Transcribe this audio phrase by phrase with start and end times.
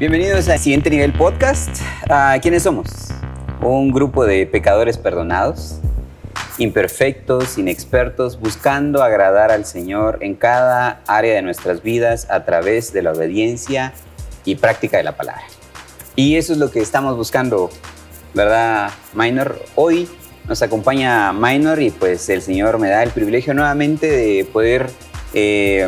[0.00, 1.68] Bienvenidos al Siguiente Nivel Podcast.
[2.08, 2.88] Ah, ¿Quiénes somos?
[3.60, 5.78] Un grupo de pecadores perdonados,
[6.56, 13.02] imperfectos, inexpertos, buscando agradar al Señor en cada área de nuestras vidas a través de
[13.02, 13.92] la obediencia
[14.46, 15.44] y práctica de la palabra.
[16.16, 17.68] Y eso es lo que estamos buscando,
[18.32, 19.62] ¿verdad, Minor?
[19.74, 20.08] Hoy
[20.48, 24.88] nos acompaña Minor y pues el Señor me da el privilegio nuevamente de poder
[25.34, 25.86] eh,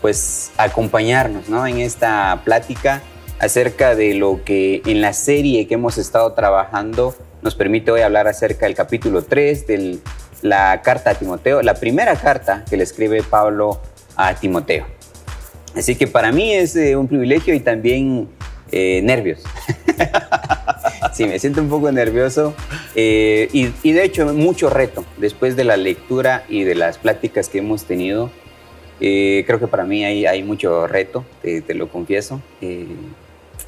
[0.00, 1.66] pues acompañarnos ¿no?
[1.66, 3.02] en esta plática
[3.40, 8.26] acerca de lo que en la serie que hemos estado trabajando nos permite hoy hablar
[8.26, 9.98] acerca del capítulo 3 de
[10.42, 13.80] la carta a Timoteo, la primera carta que le escribe Pablo
[14.16, 14.86] a Timoteo.
[15.74, 18.28] Así que para mí es eh, un privilegio y también
[18.70, 19.42] eh, nervios.
[21.12, 22.54] sí, me siento un poco nervioso
[22.94, 27.58] eh, y, de hecho mucho reto después de la lectura y de las pláticas que
[27.58, 28.30] hemos tenido.
[28.98, 32.40] creo que para mí hay, mucho reto, te lo confieso.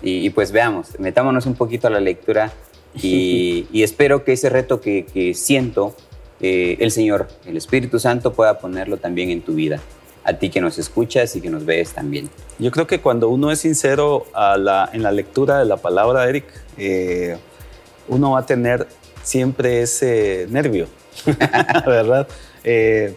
[0.02, 2.52] Y, pues veamos, metámonos un poquito a la lectura
[2.94, 5.94] y, espero que ese reto que, siento,
[6.41, 9.80] eh, el Señor, el Espíritu Santo, pueda ponerlo también en tu vida.
[10.25, 12.28] A ti que nos escuchas y que nos ves también.
[12.58, 14.27] Yo creo que cuando uno es sincero
[14.92, 16.44] en la lectura de la palabra, Eric,
[16.78, 17.36] eh,
[18.08, 18.88] uno va a tener
[19.22, 20.88] siempre ese nervio,
[21.86, 22.27] ¿verdad?
[22.64, 23.14] Eh,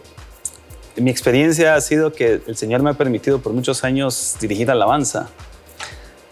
[0.96, 5.30] mi experiencia ha sido que el Señor me ha permitido por muchos años dirigir alabanza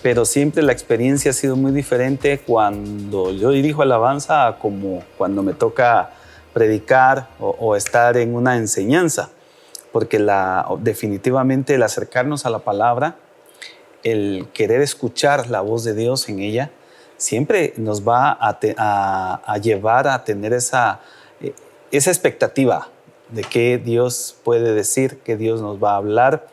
[0.03, 5.55] pero siempre la experiencia ha sido muy diferente cuando yo dirijo alabanza como cuando me
[5.55, 6.11] toca
[6.53, 9.31] predicar o, estar en una enseñanza,
[9.93, 13.17] porque la, definitivamente el acercarnos a la palabra,
[14.03, 16.71] el querer escuchar la voz de Dios en ella,
[17.17, 21.01] siempre nos va a, llevar a tener esa,
[21.41, 21.53] eh,
[21.91, 22.89] esa expectativa
[23.31, 26.49] de qué Dios puede decir, qué Dios nos va a hablar.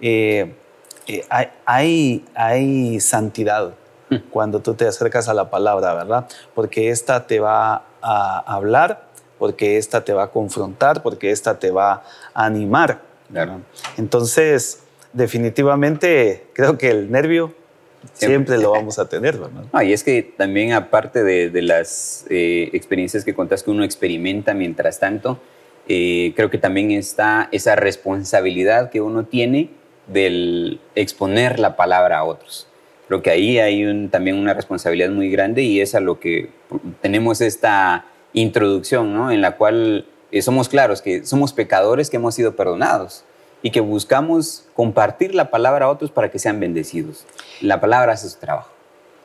[0.00, 0.54] Eh,
[1.06, 1.24] eh,
[1.64, 3.74] hay, hay, santidad
[4.08, 4.16] hmm.
[4.30, 6.28] cuando tú te acercas a la palabra, ¿verdad?
[6.54, 11.70] Porque esta te va a hablar, porque esta te va a confrontar, porque esta te
[11.70, 12.02] va
[12.34, 13.00] a animar.
[13.96, 14.80] Entonces,
[15.12, 17.54] definitivamente creo que el nervio
[18.12, 19.82] siempre, lo vamos a tener, ¿verdad?
[19.82, 24.98] y es que también aparte de, las eh, experiencias que contas que uno experimenta mientras
[24.98, 25.40] tanto,
[25.88, 29.70] eh, creo que también está esa responsabilidad que uno tiene
[30.12, 32.66] del exponer la palabra a otros.
[33.08, 36.50] Creo que ahí hay también una responsabilidad muy grande y es a lo que
[37.00, 39.32] tenemos esta introducción, ¿no?
[39.32, 43.24] En la cual eh, somos claros que somos pecadores que hemos sido perdonados
[43.62, 47.26] y que buscamos compartir la palabra a otros para que sean bendecidos.
[47.60, 48.70] La palabra hace su trabajo.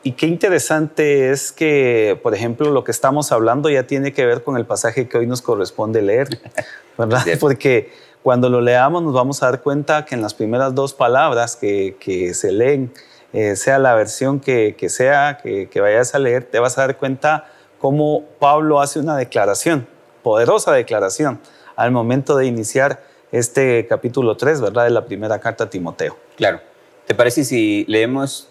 [0.02, 4.44] Y qué interesante es que, por ejemplo, lo que estamos hablando ya tiene que ver
[4.44, 6.28] con el pasaje que hoy nos corresponde leer,
[6.98, 7.24] ¿verdad?
[7.40, 7.90] Porque
[8.26, 11.96] cuando lo leamos nos vamos a dar cuenta que en las primeras dos palabras que,
[12.00, 12.92] que se leen,
[13.32, 16.96] eh, sea la versión que, sea que, que, vayas a leer, te vas a dar
[16.96, 17.44] cuenta
[17.78, 19.86] cómo Pablo hace una declaración,
[20.24, 21.38] poderosa declaración,
[21.76, 23.00] al momento de iniciar
[23.30, 24.82] este capítulo 3, ¿verdad?
[24.82, 26.16] De la primera carta a Timoteo.
[26.36, 26.58] Claro.
[27.06, 28.48] ¿Te parece si leemos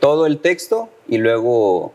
[0.00, 1.94] todo el texto y luego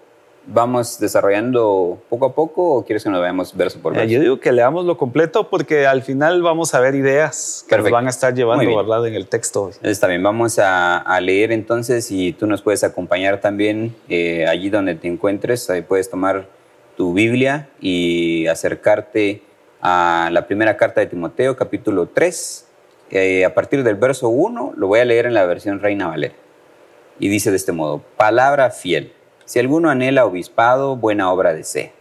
[0.51, 4.09] vamos desarrollando poco a poco o quieres que nos veamos verso por verso?
[4.09, 7.89] yo digo que leamos lo completo porque al final vamos a ver ideas que nos
[7.89, 9.07] van a estar llevando ¿verdad?
[9.07, 9.71] en el texto.
[9.83, 14.95] Está bien, vamos a, leer entonces y tú nos puedes acompañar también eh, allí donde
[14.95, 15.69] te encuentres.
[15.69, 16.47] Ahí puedes tomar
[16.95, 19.43] tu Biblia y acercarte
[19.81, 22.65] a la primera carta de Timoteo, capítulo 3.
[23.11, 26.35] Eh, a partir del verso 1 lo voy a leer en la versión Reina Valera.
[27.19, 29.11] Y dice de este modo, palabra fiel
[29.49, 31.91] si alguno anhela obispado, buena obra desea.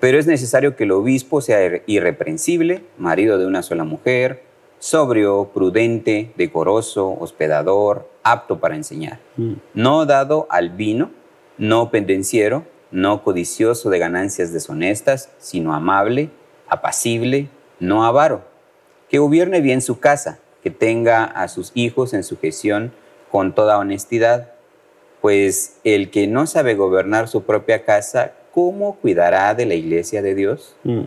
[0.00, 4.44] Pero es necesario que el obispo sea irreprensible, marido de una sola mujer,
[4.78, 9.20] sobrio, prudente, decoroso, hospedador, apto para enseñar.
[9.36, 9.56] Mm.
[9.74, 11.10] No dado al vino,
[11.58, 16.30] no pendenciero, no codicioso de ganancias deshonestas, sino amable,
[16.66, 18.40] apacible, no avaro.
[19.10, 22.90] Que gobierne bien su casa, que tenga a sus hijos en sujeción
[23.30, 24.54] con toda honestidad
[25.20, 30.34] pues el que no sabe gobernar su propia casa, ¿cómo cuidará de la iglesia de
[30.34, 30.76] Dios?
[30.84, 31.02] Mm.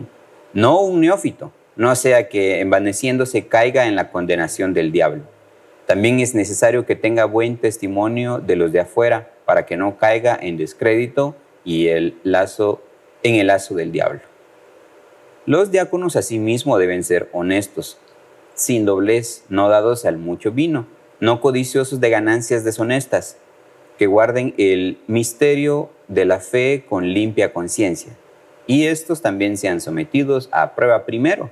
[0.52, 5.22] No un neófito, no sea que envaneciéndose caiga en la condenación del diablo.
[5.86, 10.38] También es necesario que tenga buen testimonio de los de afuera para que no caiga
[10.40, 11.34] en descrédito
[11.64, 12.80] y el lazo,
[13.22, 14.20] en el lazo del diablo.
[15.46, 17.98] Los diáconos asimismo deben ser honestos,
[18.54, 20.86] sin doblez, no dados al mucho vino,
[21.20, 23.36] no codiciosos de ganancias deshonestas,
[23.98, 28.12] que guarden el misterio de la fe con limpia conciencia.
[28.66, 31.50] Y estos también sean sometidos a prueba primero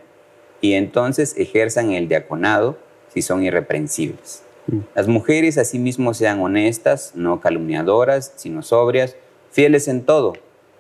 [0.61, 2.79] y entonces ejerzan el diaconado
[3.13, 4.43] si son irreprensibles.
[4.67, 4.79] Mm.
[4.95, 9.17] Las mujeres asimismo sean honestas, no calumniadoras, sino sobrias,
[9.51, 10.33] fieles en todo.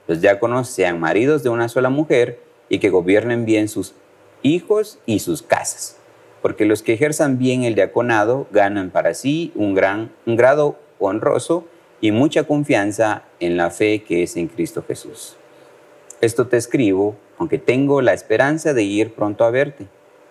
[0.06, 3.94] Los diáconos sean maridos de una sola mujer y que gobiernen bien sus
[4.42, 5.98] hijos y sus casas.
[6.40, 11.66] Porque los que ejerzan bien el diaconado ganan para sí un, gran, un grado honroso
[12.00, 15.36] y mucha confianza en la fe que es en Cristo Jesús.
[16.20, 19.86] Esto te escribo, aunque tengo la esperanza de ir pronto a verte,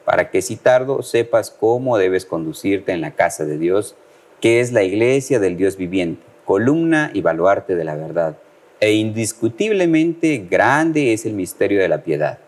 [0.06, 3.96] para que si tardo sepas cómo debes conducirte en la casa de Dios,
[4.40, 8.38] que es la iglesia del Dios viviente, columna y baluarte de la verdad.
[8.80, 12.40] E indiscutiblemente grande es el misterio de la piedad.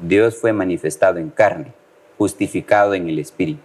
[0.00, 1.72] Dios fue manifestado en carne,
[2.18, 3.60] justificado en el Espíritu,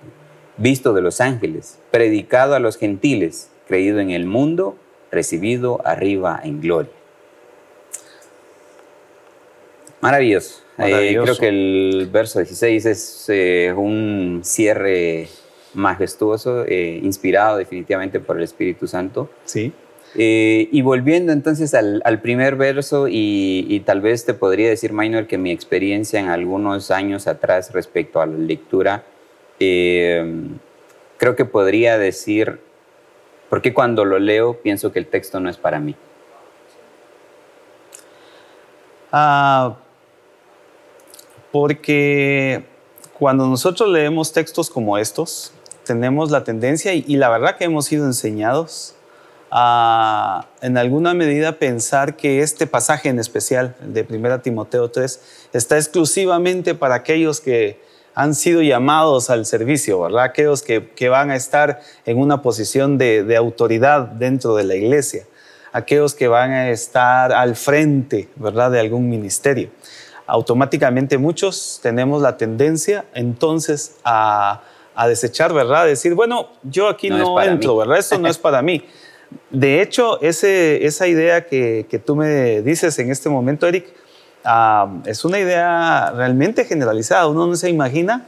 [0.58, 4.78] visto de los ángeles, predicado a los gentiles, creído en el mundo
[5.12, 6.92] recibido arriba en gloria.
[10.02, 10.62] Maravilloso.
[10.78, 15.28] Eh, creo que el verso 16 es eh, un cierre
[15.74, 19.30] majestuoso, eh, inspirado definitivamente por el Espíritu Santo.
[19.46, 19.74] Sí.
[20.16, 25.52] y volviendo entonces al, primer verso, y, tal vez te podría decir, Minor, que mi
[25.52, 29.04] experiencia en algunos años atrás respecto a la lectura,
[29.60, 32.60] creo que podría decir
[33.50, 35.96] porque cuando lo leo pienso que el texto no es para mí.
[39.12, 39.76] Ah,
[41.52, 42.66] porque
[43.18, 45.54] cuando nosotros leemos textos como estos,
[45.86, 48.94] tenemos la tendencia, y, la verdad que hemos sido enseñados,
[49.50, 55.78] a en alguna medida pensar que este pasaje en especial, de 1 Timoteo 3, está
[55.78, 57.80] exclusivamente para aquellos que
[58.18, 60.24] han sido llamados al servicio, ¿verdad?
[60.24, 64.74] Aquellos que, que van a estar en una posición de, de, autoridad dentro de la
[64.74, 65.28] iglesia,
[65.72, 68.72] aquellos que van a estar al frente, ¿verdad?
[68.72, 69.70] De algún ministerio.
[70.26, 74.64] Automáticamente muchos tenemos la tendencia entonces a,
[74.96, 75.86] a desechar, ¿verdad?
[75.86, 78.00] Decir, bueno, yo aquí no, entro, ¿verdad?
[78.00, 78.84] Esto no es para mí.
[79.52, 83.94] De hecho, ese, esa idea que, que tú me dices en este momento, Eric,
[85.06, 87.28] es una idea realmente generalizada.
[87.28, 88.26] Uno no se imagina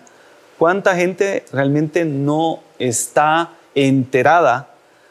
[0.58, 4.70] cuánta gente realmente no está enterada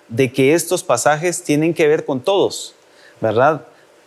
[0.08, 2.74] de que estos pasajes tienen que ver con todos,
[3.20, 3.62] ¿verdad?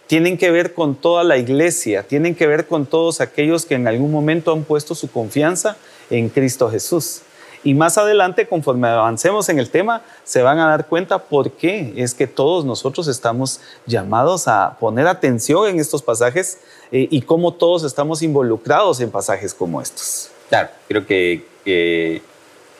[0.07, 3.87] Tienen que ver con toda la iglesia, tienen que ver con todos aquellos que en
[3.87, 5.77] algún momento han puesto su confianza
[6.09, 7.21] en Cristo Jesús.
[7.63, 11.93] Y más adelante, conforme avancemos en el tema, se van a dar cuenta por qué
[11.95, 16.57] es que todos nosotros estamos llamados a poner atención en estos pasajes
[16.91, 20.29] eh, y cómo todos estamos involucrados en pasajes como estos.
[20.49, 22.21] Claro, creo que,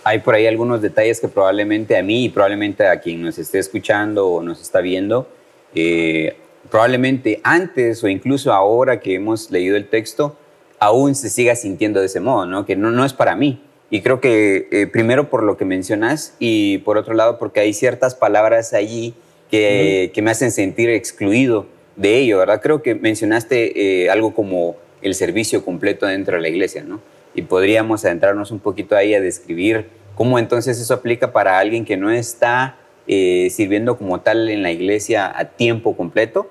[0.03, 3.59] hay por ahí algunos detalles que probablemente a mí y probablemente a quien nos esté
[3.59, 5.27] escuchando o nos está viendo,
[5.75, 6.35] eh,
[6.69, 10.35] probablemente antes o incluso ahora que hemos leído el texto,
[10.79, 12.65] aún se siga sintiendo de ese modo, ¿no?
[12.65, 13.61] que no, no es para mí.
[13.91, 17.73] Y creo que eh, primero por lo que mencionas y por otro lado porque hay
[17.73, 19.13] ciertas palabras allí
[19.51, 21.67] que, que me hacen sentir excluido
[22.01, 22.61] de ello, ¿verdad?
[22.61, 26.99] Creo que mencionaste eh, algo como el servicio completo dentro de la iglesia, ¿no?
[27.33, 31.97] Y podríamos adentrarnos un poquito ahí a describir cómo entonces eso aplica para alguien que
[31.97, 32.77] no está
[33.07, 36.49] eh, sirviendo como tal en la iglesia a tiempo completo,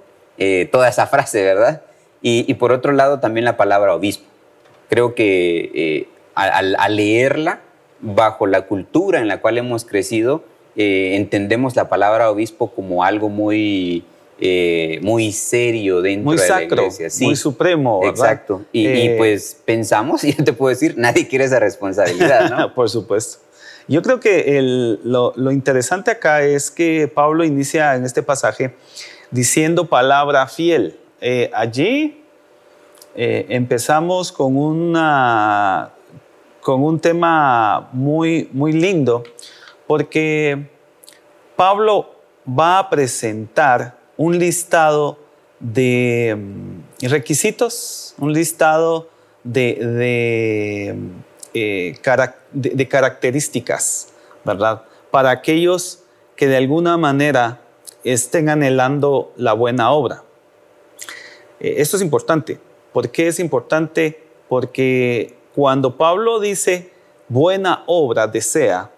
[0.72, 1.82] toda esa frase, ¿verdad?
[2.22, 4.24] Y, por otro lado también la palabra obispo.
[4.88, 7.60] Creo que al, leerla
[8.00, 10.42] bajo la cultura en la cual hemos crecido,
[10.76, 14.04] eh, entendemos la palabra obispo como algo muy,
[14.40, 17.10] eh, muy serio dentro de la iglesia.
[17.10, 18.00] Sí, muy supremo.
[18.04, 18.64] Exacto.
[18.72, 22.74] Y, eh, pues pensamos, y yo te puedo decir, nadie quiere esa responsabilidad, ¿no?
[22.74, 23.38] Por supuesto.
[23.88, 28.74] Yo creo que lo, lo, interesante acá es que Pablo inicia en este pasaje
[29.32, 30.96] diciendo palabra fiel.
[31.52, 32.22] allí
[33.16, 35.92] empezamos con una
[36.60, 39.24] con un tema muy, muy lindo,
[39.86, 40.68] porque
[41.56, 42.14] Pablo
[42.46, 45.16] va a presentar un listado
[45.60, 49.08] de mm, requisitos, un listado
[49.44, 49.78] de,
[51.54, 51.94] eh,
[52.52, 54.08] de, características,
[54.44, 54.82] ¿verdad?
[55.10, 56.00] Para aquellos
[56.36, 57.62] que de alguna manera
[58.04, 60.22] estén anhelando la buena obra.
[61.58, 62.60] Eh, esto es importante.
[62.92, 64.22] ¿Por qué es importante?
[64.50, 66.90] Porque cuando Pablo dice
[67.26, 68.90] buena obra desea,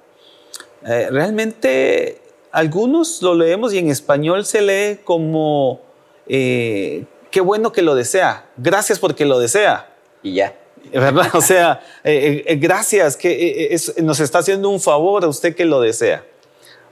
[0.85, 2.22] eh, realmente
[2.53, 5.81] algunos lo leemos y en español se lee como
[6.27, 9.95] eh, qué bueno que lo desea, gracias porque lo desea.
[10.23, 10.57] Y ya.
[10.93, 11.31] ¿Verdad?
[11.35, 16.25] O sea, eh, gracias, que nos está haciendo un favor a usted que lo desea.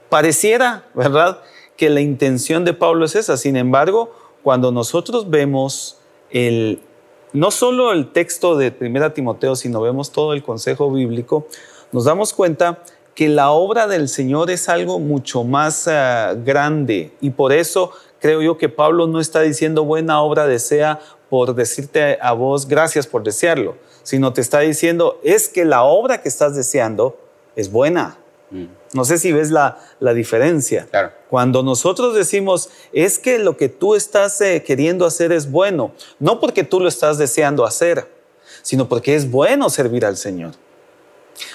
[0.09, 1.39] Pareciera, ¿verdad?
[1.77, 3.37] Que la intención de Pablo es esa.
[3.37, 4.13] Sin embargo,
[4.43, 5.97] cuando nosotros vemos
[6.31, 6.81] el,
[7.33, 11.47] no solo el texto de 1 Timoteo, sino vemos todo el consejo bíblico,
[11.91, 12.83] nos damos cuenta
[13.21, 18.41] que la obra del Señor es algo mucho más uh, grande y por eso creo
[18.41, 20.99] yo que Pablo no está diciendo buena obra desea
[21.29, 26.23] por decirte a vos gracias por desearlo, sino te está diciendo es que la obra
[26.23, 27.15] que estás deseando
[27.55, 28.17] es buena.
[28.49, 28.65] Mm.
[28.93, 30.87] No sé si ves la, la diferencia.
[30.89, 31.11] Claro.
[31.29, 36.39] Cuando nosotros decimos es que lo que tú estás eh, queriendo hacer es bueno, no
[36.39, 38.07] porque tú lo estás deseando hacer,
[38.63, 40.53] sino porque es bueno servir al Señor.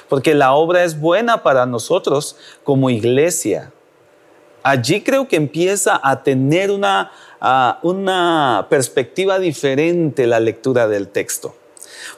[0.08, 3.72] Porque la obra es buena para nosotros como iglesia.
[4.62, 7.12] Allí creo que empieza a tener una,
[7.82, 11.54] una perspectiva diferente la lectura del texto.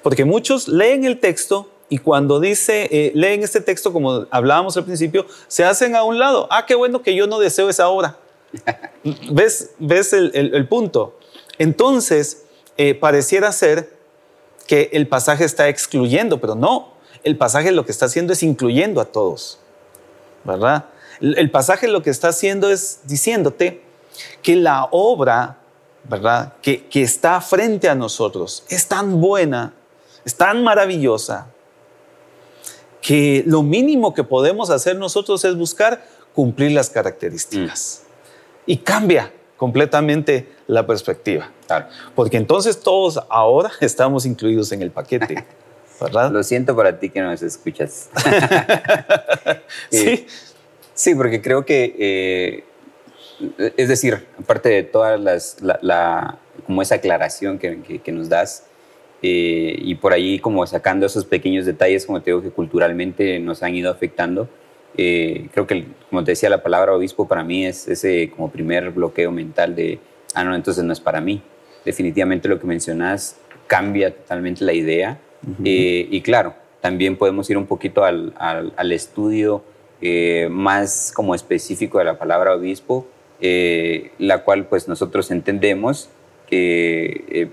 [0.02, 4.84] Porque muchos leen el texto y cuando dice, eh, leen este texto como hablábamos al
[4.84, 6.46] principio, se hacen a un lado.
[6.50, 8.18] Ah, qué bueno que yo no deseo esa obra.
[9.30, 11.18] ¿Ves, ves el, punto?
[11.58, 12.44] Entonces,
[12.76, 13.90] eh, pareciera ser
[14.66, 16.92] que el pasaje está excluyendo, pero no,
[17.24, 19.58] el pasaje lo que está haciendo es incluyendo a todos,
[20.44, 20.86] ¿verdad?
[21.20, 23.82] El pasaje lo que está haciendo es diciéndote
[24.42, 25.58] que la obra,
[26.04, 26.54] ¿verdad?
[26.62, 29.74] Que, que está frente a nosotros es tan buena,
[30.24, 31.48] es tan maravillosa,
[33.00, 38.02] que lo mínimo que podemos hacer nosotros es buscar cumplir las características.
[38.02, 38.70] Mm.
[38.70, 41.50] Y cambia completamente la perspectiva.
[42.14, 45.44] Porque entonces todos ahora estamos incluidos en el paquete.
[46.00, 46.30] ¿verdad?
[46.30, 48.10] Lo siento para ti que no nos escuchas.
[49.90, 50.26] sí.
[50.94, 52.64] sí, porque creo que, eh,
[53.76, 58.64] es decir, aparte de todas las, la, como esa aclaración que, que, nos das,
[59.22, 63.62] eh, y por ahí como sacando esos pequeños detalles, como te digo, que culturalmente nos
[63.62, 64.48] han ido afectando,
[64.96, 68.90] eh, creo que, como te decía, la palabra obispo para mí es ese como primer
[68.90, 70.00] bloqueo mental de,
[70.34, 71.42] ah, no, entonces no es para mí.
[71.84, 73.36] Definitivamente lo que mencionas
[73.66, 75.20] cambia totalmente la idea.
[75.64, 79.62] Eh, y claro, también podemos ir un poquito al, al, estudio
[80.00, 83.06] eh, más como específico de la palabra obispo,
[83.40, 86.08] la cual pues nosotros entendemos
[86.48, 87.48] que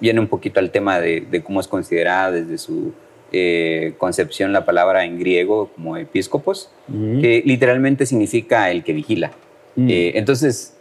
[0.00, 2.92] viene un poquito al tema de, de cómo es considerada desde su
[3.34, 9.32] eh, concepción la palabra en griego como episcopos, que literalmente significa el que vigila.
[9.74, 10.74] Eh, entonces,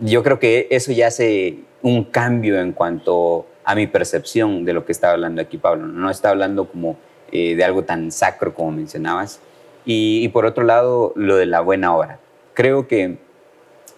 [0.00, 4.86] yo creo que eso ya hace un cambio en cuanto a mi percepción de lo
[4.86, 5.86] que está hablando aquí Pablo.
[5.86, 6.96] No está hablando como
[7.32, 9.40] eh, de algo tan sacro como mencionabas.
[9.84, 12.18] Y, por otro lado, lo de la buena obra.
[12.54, 13.18] Creo que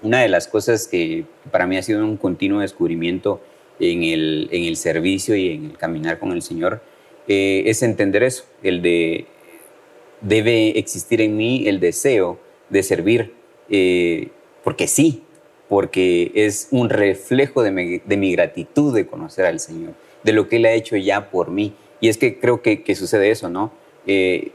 [0.03, 3.41] una de las cosas que para mí ha sido un continuo descubrimiento
[3.79, 6.83] en el, en el servicio y en el caminar con el Señor
[7.27, 9.27] eh, es entender eso, el de
[10.21, 13.35] debe existir en mí el deseo de servir,
[13.69, 14.29] eh,
[14.65, 15.23] porque sí,
[15.69, 20.67] porque es un reflejo de mi, gratitud de conocer al Señor, de lo que Él
[20.67, 21.75] ha hecho ya por mí.
[22.01, 23.73] Y es que creo que, sucede eso, ¿no?
[24.07, 24.53] Eh,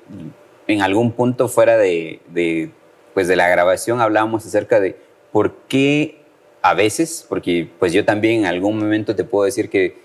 [0.68, 2.72] en algún punto fuera de, de,
[3.14, 4.96] pues de la grabación hablábamos acerca de
[5.32, 6.20] por qué
[6.62, 10.02] a veces, porque pues yo también en algún momento te puedo decir que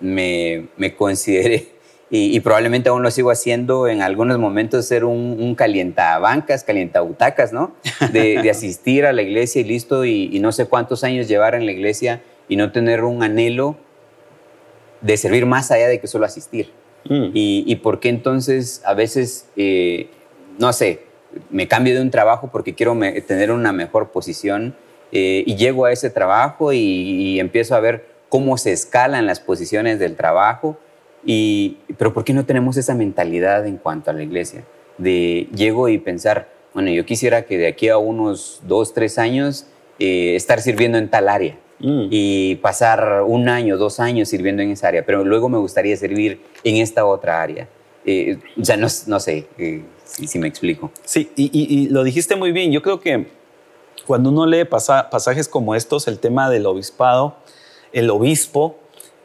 [0.00, 1.68] me, me consideré,
[2.08, 7.74] y, probablemente aún lo sigo haciendo en algunos momentos, ser un, un calientabancas, calientabutacas, ¿no?
[8.12, 11.72] De, asistir a la iglesia y listo, y, no sé cuántos años llevar en la
[11.72, 13.76] iglesia y no tener un anhelo
[15.00, 16.70] de servir más allá de que solo asistir.
[17.08, 17.30] Mm.
[17.34, 20.08] Y, por qué entonces a veces, eh,
[20.58, 21.00] no sé,
[21.50, 22.96] me cambio de un trabajo porque quiero
[23.26, 24.76] tener una mejor posición
[25.10, 29.98] eh, y llego a ese trabajo y empiezo a ver cómo se escalan las posiciones
[29.98, 30.78] del trabajo.
[31.26, 34.64] Y, pero ¿por qué no tenemos esa mentalidad en cuanto a la iglesia?
[34.96, 39.66] De llego y pensar, bueno, yo quisiera que de aquí a unos dos, tres años
[39.98, 42.06] eh, estar sirviendo en tal área mm.
[42.10, 46.40] y pasar un año, dos años sirviendo en esa área, pero luego me gustaría servir
[46.62, 47.68] en esta otra área.
[48.04, 50.92] Eh, o sea, no, no sé eh, si, me explico.
[51.04, 52.70] Sí, y, y, lo dijiste muy bien.
[52.70, 53.26] Yo creo que
[54.06, 57.34] cuando uno lee pasajes como estos, el tema del obispado,
[57.92, 58.78] el obispo,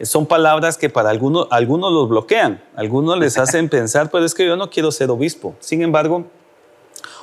[0.04, 4.46] son palabras que para algunos, algunos los bloquean, algunos les hacen pensar, pero es que
[4.46, 5.56] yo no quiero ser obispo.
[5.60, 6.26] Sin embargo,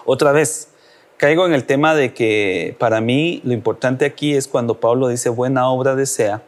[0.04, 0.68] otra vez,
[1.16, 5.28] caigo en el tema de que para mí lo importante aquí es cuando Pablo dice
[5.28, 6.42] buena obra desea,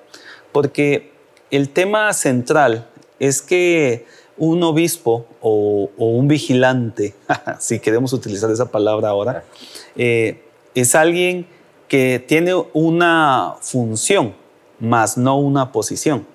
[0.53, 1.13] porque
[1.51, 4.07] el tema central es que
[4.37, 7.15] un obispo o, un vigilante,
[7.59, 9.45] si queremos utilizar esa palabra ahora,
[9.97, 10.43] eh,
[10.75, 11.47] es alguien
[11.89, 14.40] que tiene una función
[14.81, 16.27] más no una posición.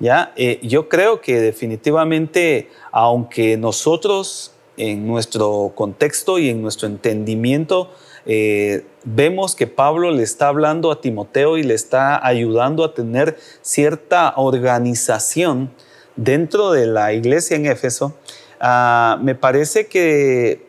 [0.00, 0.32] ¿Ya?
[0.36, 7.90] Eh, yo creo que definitivamente, aunque nosotros en nuestro contexto y en nuestro entendimiento
[8.24, 13.38] eh, vemos que Pablo le está hablando a Timoteo y le está ayudando a tener
[13.60, 15.70] cierta organización
[16.14, 18.14] dentro de la iglesia en Éfeso,
[18.60, 20.66] ah, me parece que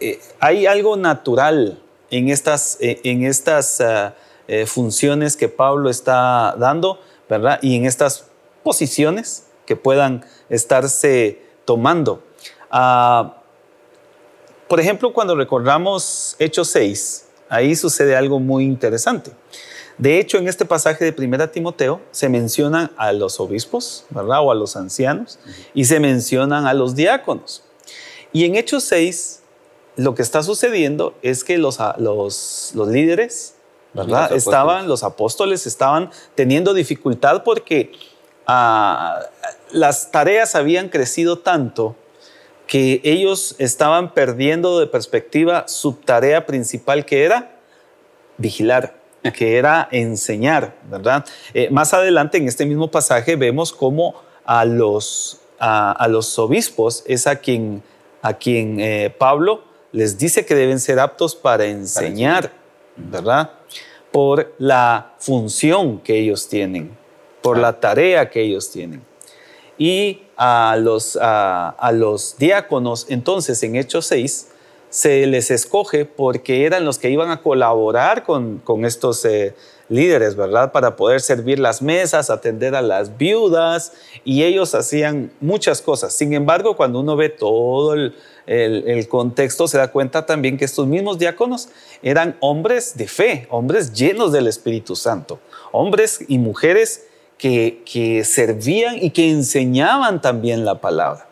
[0.00, 4.14] eh, hay algo natural en estas, en estas ah,
[4.48, 7.58] eh, funciones que Pablo está dando, ¿verdad?
[7.62, 8.24] Y en estas
[8.64, 12.22] posiciones que puedan estarse tomando.
[12.70, 13.42] Ah,
[14.66, 19.32] por ejemplo, cuando recordamos Hechos 6, ahí sucede algo muy interesante.
[19.98, 24.40] De hecho, en este pasaje de Primera Timoteo se mencionan a los obispos, ¿verdad?
[24.42, 25.38] O a los ancianos,
[25.74, 27.64] y se mencionan a los diáconos.
[28.32, 29.42] Y en Hechos 6,
[29.96, 33.54] lo que está sucediendo es que los, los, los líderes,
[33.98, 34.30] ¿verdad?
[34.30, 37.92] Los estaban, los apóstoles estaban teniendo dificultad porque
[38.46, 39.20] ah,
[39.70, 41.96] las tareas habían crecido tanto
[42.66, 47.56] que ellos estaban perdiendo de perspectiva su tarea principal que era
[48.36, 48.94] vigilar,
[49.34, 51.24] que era enseñar, ¿verdad?
[51.54, 54.14] Eh, más adelante en este mismo pasaje vemos cómo
[54.44, 57.82] a los, a, los obispos es a quien,
[58.22, 62.52] a quien eh, Pablo les dice que deben ser aptos para enseñar,
[62.96, 63.57] ¿verdad?
[64.12, 66.96] Por la función que ellos tienen,
[67.42, 69.02] por la tarea que ellos tienen.
[69.76, 74.48] Y a los, a, los diáconos, entonces en Hechos 6,
[74.98, 79.54] se les escoge porque eran los que iban a colaborar con, con estos eh,
[79.88, 80.72] líderes, ¿verdad?
[80.72, 83.92] Para poder servir las mesas, atender a las viudas,
[84.24, 86.14] y ellos hacían muchas cosas.
[86.14, 90.88] Sin embargo, cuando uno ve todo el, el, contexto, se da cuenta también que estos
[90.88, 91.68] mismos diáconos
[92.02, 95.38] eran hombres de fe, hombres llenos del Espíritu Santo,
[95.70, 97.06] hombres y mujeres
[97.38, 101.28] que, servían y que enseñaban también la palabra.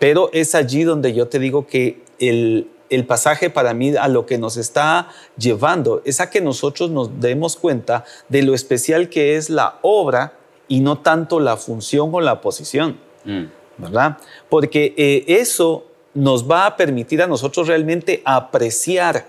[0.00, 4.26] Pero es allí donde yo te digo que el, el pasaje para mí a lo
[4.26, 9.36] que nos está llevando es a que nosotros nos demos cuenta de lo especial que
[9.36, 10.34] es la obra
[10.68, 13.44] y no tanto la función o la posición, mm.
[13.78, 14.18] ¿verdad?
[14.48, 19.26] Porque eh, eso nos va a permitir a nosotros realmente apreciar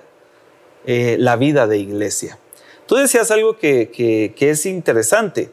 [0.86, 2.38] eh, la vida de iglesia.
[2.86, 3.90] Tú decías algo que,
[4.36, 5.52] que es interesante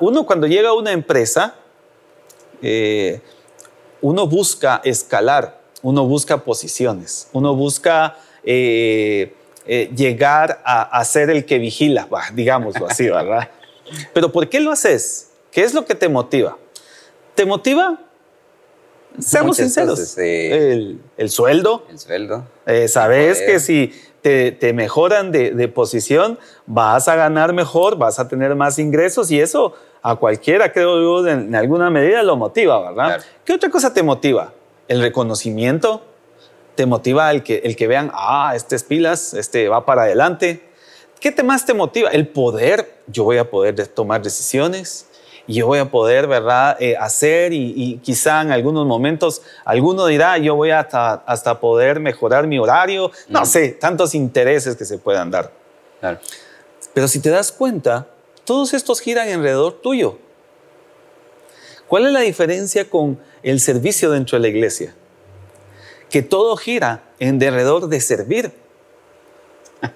[0.00, 1.54] uno cuando llega a una empresa,
[2.62, 3.20] eh,
[4.00, 9.34] uno busca escalar, uno busca posiciones, uno busca eh,
[9.66, 13.50] eh, llegar a, ser el que vigila, digámoslo así, ¿verdad?
[14.12, 15.30] Pero ¿por qué lo haces?
[15.52, 16.56] ¿Qué es lo que te motiva?
[17.34, 18.00] ¿Te motiva?
[19.18, 20.16] Seamos sinceros.
[20.18, 21.84] el, sueldo.
[21.88, 22.46] El sueldo.
[22.88, 23.92] Sabes que si
[24.22, 29.74] te, mejoran de, posición, vas a ganar mejor, vas a tener más ingresos y eso
[30.02, 33.22] a cualquiera, creo yo, en, alguna medida lo motiva, ¿verdad?
[33.44, 34.52] ¿Qué otra cosa te motiva?
[34.88, 36.02] El reconocimiento,
[36.74, 40.68] te motiva el que, el que vean, ah, este es pilas, este va para adelante.
[41.20, 42.10] ¿Qué te más te motiva?
[42.10, 45.06] El poder, yo voy a poder tomar decisiones,
[45.46, 50.38] y yo voy a poder, ¿verdad?, eh, hacer y, quizá en algunos momentos alguno dirá,
[50.38, 53.46] yo voy hasta, hasta poder mejorar mi horario, no mm.
[53.46, 55.52] sé, tantos intereses que se puedan dar.
[56.92, 58.06] Pero si te das cuenta,
[58.44, 60.18] todos estos giran alrededor tuyo.
[61.88, 64.94] ¿Cuál es la diferencia con el servicio dentro de la iglesia?
[66.10, 68.52] Que todo gira en alrededor de servir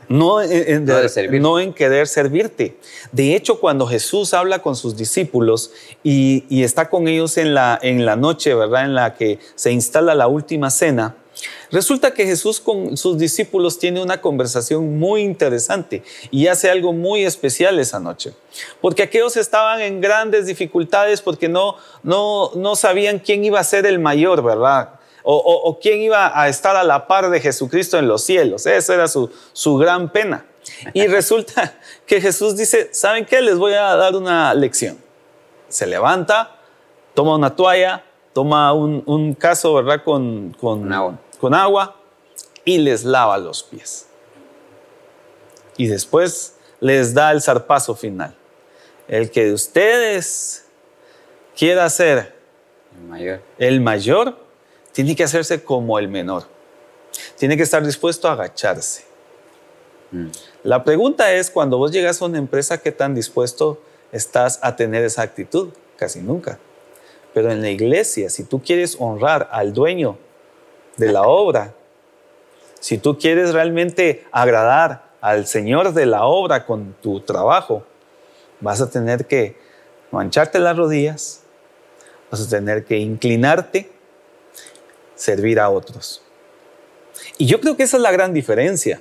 [0.09, 2.77] no en, querer servirte.
[3.13, 8.05] De hecho, cuando Jesús habla con sus discípulos y, está con ellos en la, en
[8.05, 8.85] la noche, ¿verdad?
[8.85, 11.17] En la que se instala la última cena,
[11.71, 17.25] Resulta que Jesús con sus discípulos tiene una conversación muy interesante y hace algo muy
[17.25, 18.33] especial esa noche.
[18.81, 23.87] Porque aquellos estaban en grandes dificultades porque no, no, no sabían quién iba a ser
[23.87, 24.99] el mayor, ¿verdad?
[25.31, 28.65] o, quién iba a estar a la par de Jesucristo en los cielos.
[28.65, 30.47] Esa era su, su gran pena.
[30.95, 31.75] Y resulta
[32.07, 33.43] que Jesús dice, ¿saben qué?
[33.43, 34.97] Les voy a dar una lección.
[35.69, 36.57] Se levanta,
[37.13, 40.03] toma una toalla, toma un, un caso, ¿verdad?
[40.03, 41.19] Con, con, agua.
[41.39, 41.97] Con agua
[42.65, 44.07] y les lava los pies.
[45.77, 48.35] Y después les da el zarpazo final.
[49.07, 50.67] El que de ustedes
[51.57, 52.35] quiera ser
[52.95, 54.37] el mayor, el mayor
[54.93, 56.45] tiene que hacerse como el menor.
[57.37, 59.05] Tiene que estar dispuesto a agacharse.
[60.11, 60.29] Mm.
[60.65, 63.81] La pregunta es, cuando vos llegas a una empresa, ¿qué tan dispuesto
[64.13, 65.71] estás a tener esa actitud?
[65.97, 66.59] Casi nunca.
[67.33, 70.19] Pero en la iglesia, si tú quieres honrar al dueño
[70.99, 71.73] de la obra,
[72.81, 77.85] si tú quieres realmente agradar al Señor de la obra con tu trabajo,
[78.61, 79.57] vas a tener que
[80.11, 81.43] mancharte las rodillas,
[82.31, 83.91] vas a tener que inclinarte
[85.15, 86.23] servir a otros.
[87.37, 89.01] Y yo creo que esa es la gran diferencia.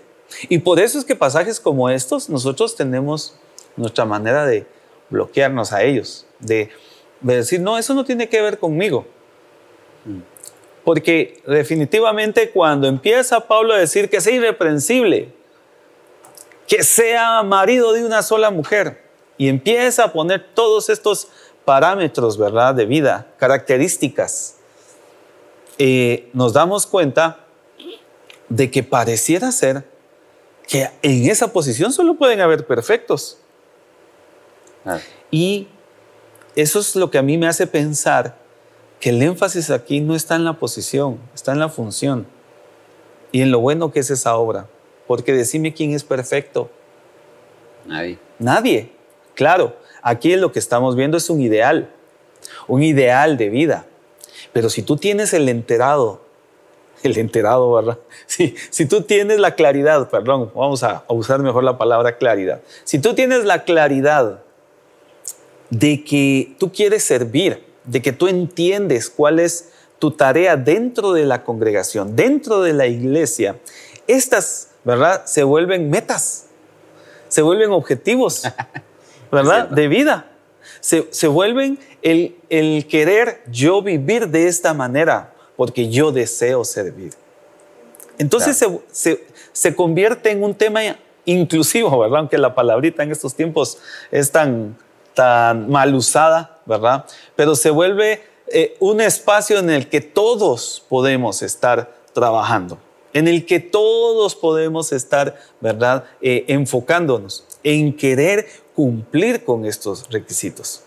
[0.50, 3.36] Y por eso es que pasajes como estos, nosotros tenemos
[3.76, 4.66] nuestra manera de
[5.10, 6.70] bloquearnos a ellos, de,
[7.22, 9.06] decir, no, eso no tiene que ver conmigo.
[10.88, 15.34] Porque definitivamente cuando empieza Pablo a decir que sea irreprensible,
[16.66, 19.04] que sea marido de una sola mujer,
[19.38, 21.28] y empieza a poner todos estos
[21.66, 24.56] parámetros, ¿verdad?, de vida, características,
[25.78, 27.42] eh, nos damos cuenta
[28.48, 29.84] de que pareciera ser
[30.70, 33.40] que en esa posición solo pueden haber perfectos.
[34.86, 35.00] Ah.
[35.32, 35.68] Y
[36.56, 38.47] eso es lo que a mí me hace pensar
[39.00, 42.26] que el énfasis aquí no está en la posición, está en la función
[43.32, 44.68] y en lo bueno que es esa obra.
[45.06, 46.70] Porque decime quién es perfecto.
[47.86, 48.20] Nadie.
[48.40, 48.92] Nadie.
[49.36, 51.90] Claro, aquí lo que estamos viendo es un ideal,
[52.68, 53.86] un ideal de vida.
[54.52, 56.22] Pero si tú tienes el enterado,
[57.04, 62.62] el enterado, si tú tienes la claridad, perdón, vamos a usar mejor la palabra claridad.
[62.84, 64.42] Si tú tienes la claridad
[65.70, 71.26] de que tú quieres servir, de que tú entiendes cuál es tu tarea dentro de
[71.26, 73.58] la congregación, dentro de la iglesia,
[74.06, 75.26] estas, ¿verdad?
[75.26, 76.46] Se vuelven metas,
[77.28, 78.44] se vuelven objetivos,
[79.32, 79.70] ¿verdad?
[79.70, 80.30] De vida.
[80.80, 87.14] Se, se vuelven el, el, querer yo vivir de esta manera, porque yo deseo servir.
[88.20, 90.82] Entonces se, se, se convierte en un tema
[91.26, 92.20] inclusivo, ¿verdad?
[92.20, 93.80] Aunque la palabrita en estos tiempos
[94.12, 94.78] es tan,
[95.18, 97.06] tan mal usada, ¿verdad?
[97.36, 102.78] Pero se vuelve eh, un espacio en el que todos podemos estar trabajando,
[103.14, 106.04] en el que todos podemos estar, ¿verdad?
[106.22, 110.84] Eh, enfocándonos en querer cumplir con estos requisitos.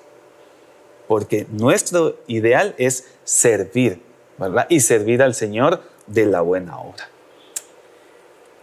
[1.09, 4.01] Porque nuestro ideal es servir,
[4.39, 4.69] ¿verdad?
[4.69, 7.09] Y servir al Señor de la buena obra.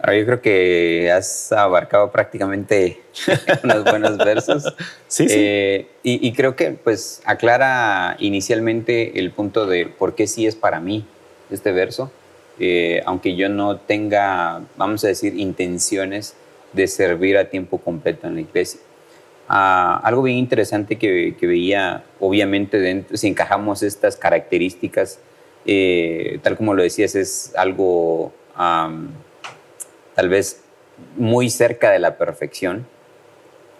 [0.00, 3.00] Ahora yo creo que has abarcado prácticamente
[3.64, 4.74] unos buenos versos.
[5.08, 5.34] Sí, sí.
[5.36, 10.78] Eh, y, creo que pues aclara inicialmente el punto de por qué sí es para
[10.78, 11.04] mí
[11.50, 12.12] este verso,
[12.60, 16.34] eh, aunque yo no tenga, vamos a decir, intenciones
[16.72, 18.80] de servir a tiempo completo en la iglesia.
[19.48, 25.18] Ah, algo bien interesante que, veía, obviamente, dentro, si encajamos estas características,
[25.66, 28.32] eh, tal como lo decías, es algo
[30.18, 30.62] tal vez
[31.16, 32.88] muy cerca de la perfección,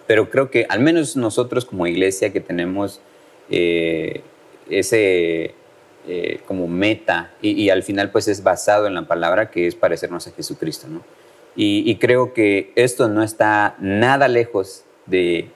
[0.06, 3.00] pero creo que al menos nosotros como iglesia que tenemos
[3.50, 4.20] eh,
[4.70, 5.56] ese
[6.06, 10.28] eh, como meta y, al final pues es basado en la palabra que es parecernos
[10.28, 11.02] a Jesucristo, ¿no?
[11.56, 15.50] Y, creo que esto no está nada lejos de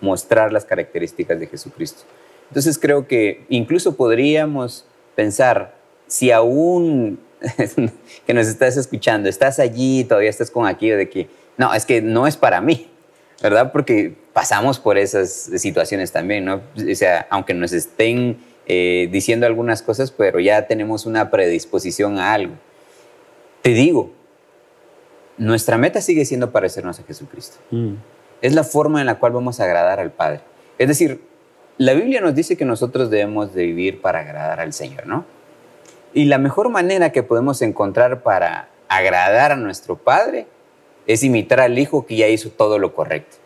[0.00, 2.02] mostrar las características de Jesucristo.
[2.48, 5.76] Entonces creo que incluso podríamos pensar,
[6.08, 7.20] si aún
[8.26, 12.02] que nos estás escuchando, estás allí, todavía estás con aquello de que, no, es que
[12.02, 12.88] no es para mí,
[13.42, 13.72] ¿verdad?
[13.72, 16.60] Porque pasamos por esas situaciones también, ¿no?
[16.76, 22.32] O sea, aunque nos estén eh, diciendo algunas cosas, pero ya tenemos una predisposición a
[22.32, 22.54] algo.
[23.62, 24.12] Te digo,
[25.36, 27.58] nuestra meta sigue siendo parecernos a Jesucristo.
[27.70, 27.94] Mm.
[28.42, 30.40] Es la forma en la cual vamos a agradar al Padre.
[30.78, 31.20] Es decir,
[31.78, 35.24] la Biblia nos dice que nosotros debemos de vivir para agradar al Señor, ¿no?
[36.14, 40.46] Y la mejor manera que podemos encontrar para agradar a nuestro Padre
[41.08, 43.36] es imitar al Hijo que ya hizo todo lo correcto,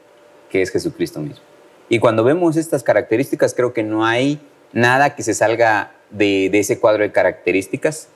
[0.51, 1.43] que es Jesucristo mismo.
[1.89, 4.39] Y cuando vemos estas características, creo que no hay
[4.75, 8.09] nada que se salga de, ese cuadro de características.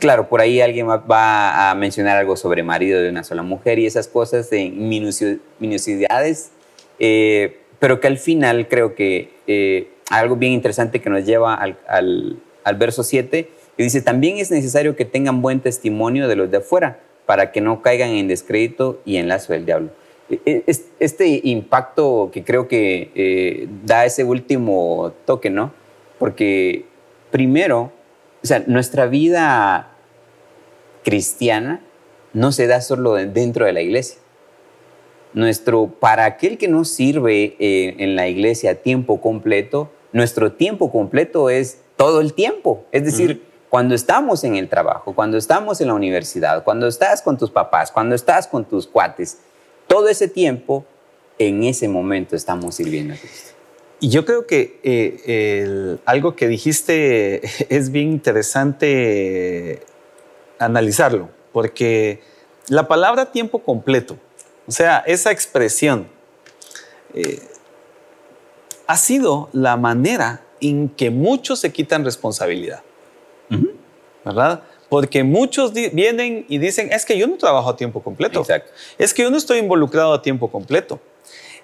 [0.00, 3.86] claro, por ahí alguien va a mencionar algo sobre marido de una sola mujer y
[3.86, 6.50] esas cosas de minuciosidades,
[6.98, 11.76] eh, pero que al final creo que eh, algo bien interesante que nos lleva al,
[12.64, 16.58] al verso 7 y dice, también es necesario que tengan buen testimonio de los de
[16.58, 19.88] afuera para que no caigan en descrédito y en lazo del diablo.
[20.28, 25.72] E, e, este impacto que creo que eh, da ese último toque, ¿no?
[26.18, 26.84] Porque
[27.30, 27.90] primero,
[28.44, 29.92] o sea, nuestra vida
[31.02, 31.80] cristiana
[32.34, 34.20] no se da solo dentro de la iglesia.
[35.32, 40.92] Nuestro, para aquel que no sirve eh, en la iglesia a tiempo completo, nuestro tiempo
[40.92, 42.84] completo es todo el tiempo.
[42.92, 47.38] Es decir, cuando estamos en el trabajo, cuando estamos en la universidad, cuando estás con
[47.38, 49.38] tus papás, cuando estás con tus cuates,
[49.86, 50.84] todo ese tiempo,
[51.38, 53.52] en ese momento estamos sirviendo a Cristo.
[54.00, 57.42] Y yo creo que eh, algo que dijiste
[57.74, 59.82] es bien interesante
[60.58, 62.20] analizarlo, porque
[62.66, 64.18] la palabra tiempo completo,
[64.66, 66.08] o sea, esa expresión,
[67.14, 67.40] eh,
[68.88, 72.82] ha sido la manera en que muchos se quitan responsabilidad.
[74.24, 74.62] ¿Verdad?
[74.88, 78.44] Porque muchos vienen y dicen, es que yo no trabajo a tiempo completo.
[78.98, 81.00] Es que yo no estoy involucrado a tiempo completo.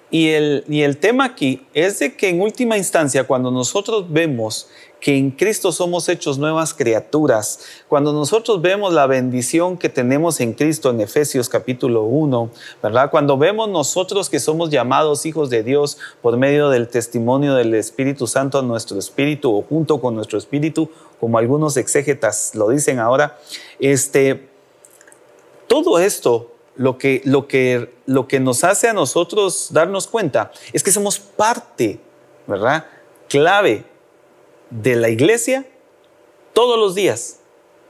[0.09, 4.69] Y el, y el tema aquí es de que en última instancia, cuando nosotros vemos
[4.99, 7.59] que en Cristo somos hechos nuevas criaturas.
[7.87, 12.49] Cuando nosotros vemos la bendición que tenemos en Cristo en Efesios capítulo 1,
[12.81, 13.11] ¿verdad?
[13.11, 18.27] Cuando vemos nosotros que somos llamados hijos de Dios por medio del testimonio del Espíritu
[18.27, 23.39] Santo a nuestro espíritu o junto con nuestro espíritu, como algunos exégetas lo dicen ahora,
[23.79, 24.49] este,
[25.67, 30.83] todo esto lo que, lo, que, lo que nos hace a nosotros darnos cuenta es
[30.83, 31.99] que somos parte,
[32.45, 32.85] ¿verdad?
[33.27, 33.85] Clave
[34.69, 35.65] de la iglesia
[36.53, 37.39] todos los días,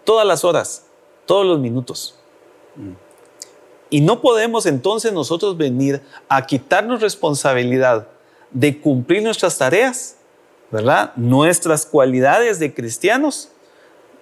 [0.04, 0.86] todas las horas,
[1.26, 2.16] todos los minutos.
[3.90, 8.08] Y no podemos entonces nosotros venir a quitarnos responsabilidad
[8.52, 10.17] de cumplir nuestras tareas,
[10.72, 11.14] ¿verdad?
[11.16, 13.50] Nuestras cualidades de cristianos,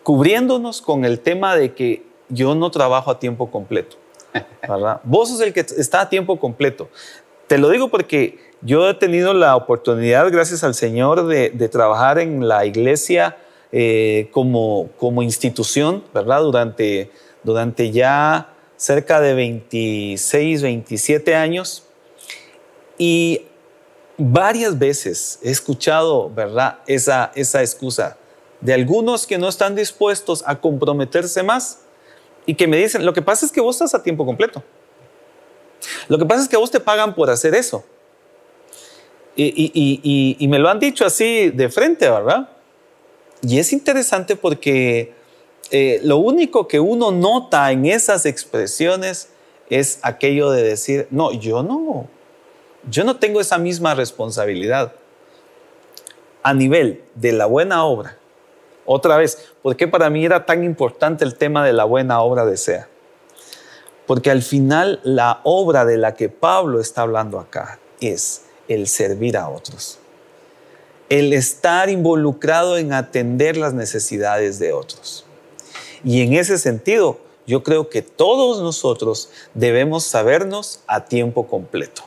[0.04, 3.98] cubriéndonos con el tema de que yo no trabajo a tiempo completo.
[4.68, 5.02] ¿verdad?
[5.04, 6.90] Vos sos el que está a tiempo completo.
[7.48, 12.48] Te lo digo porque yo he tenido la oportunidad, gracias al Señor, de, trabajar en
[12.48, 13.38] la iglesia
[13.72, 16.42] eh, como, como institución, ¿verdad?
[16.42, 17.12] Durante,
[17.44, 21.84] durante ya cerca de 26, 27 años.
[22.98, 23.44] Y
[24.18, 26.80] varias veces he escuchado, ¿verdad?
[26.88, 28.18] Esa, esa excusa
[28.62, 31.80] de algunos que no están dispuestos a comprometerse más
[32.46, 34.64] y que me dicen, lo que pasa es que vos estás a tiempo completo.
[36.08, 37.84] Lo que pasa es que a vos te pagan por hacer eso.
[39.36, 42.50] Y, me lo han dicho así de frente, ¿verdad?
[43.42, 45.14] Y es interesante porque
[45.72, 49.30] eh, lo único que uno nota en esas expresiones
[49.70, 52.08] es aquello de decir, no, yo no,
[52.90, 54.94] yo no tengo esa misma responsabilidad
[56.44, 58.18] a nivel de la buena obra
[58.86, 62.46] otra vez, ¿por qué para mí era tan importante el tema de la buena obra
[62.46, 62.88] de SEA?
[64.06, 69.38] Porque al final la obra de la que Pablo está hablando acá es el servir
[69.38, 69.98] a otros.
[71.10, 75.26] El estar involucrado en atender las necesidades de otros.
[76.04, 82.04] Y en ese sentido, yo creo que todos nosotros debemos sabernos a tiempo completo.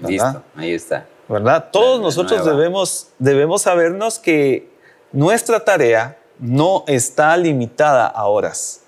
[0.00, 1.06] Listo, ahí está.
[1.28, 1.70] ¿Verdad?
[1.72, 4.68] Todos nosotros debemos, debemos sabernos que
[5.12, 8.82] nuestra tarea no está limitada a horas.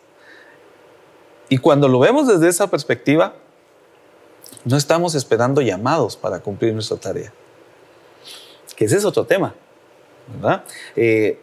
[1.48, 3.34] Y cuando lo vemos desde esa perspectiva,
[4.64, 7.32] no estamos esperando llamados para cumplir nuestra tarea.
[8.76, 9.54] Que ese es otro tema.
[10.94, 11.40] Eh,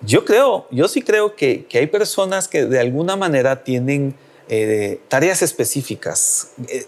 [0.00, 4.14] yo creo, yo sí creo que, hay personas que de alguna manera tienen
[4.48, 6.52] eh, tareas específicas.
[6.68, 6.86] Eh,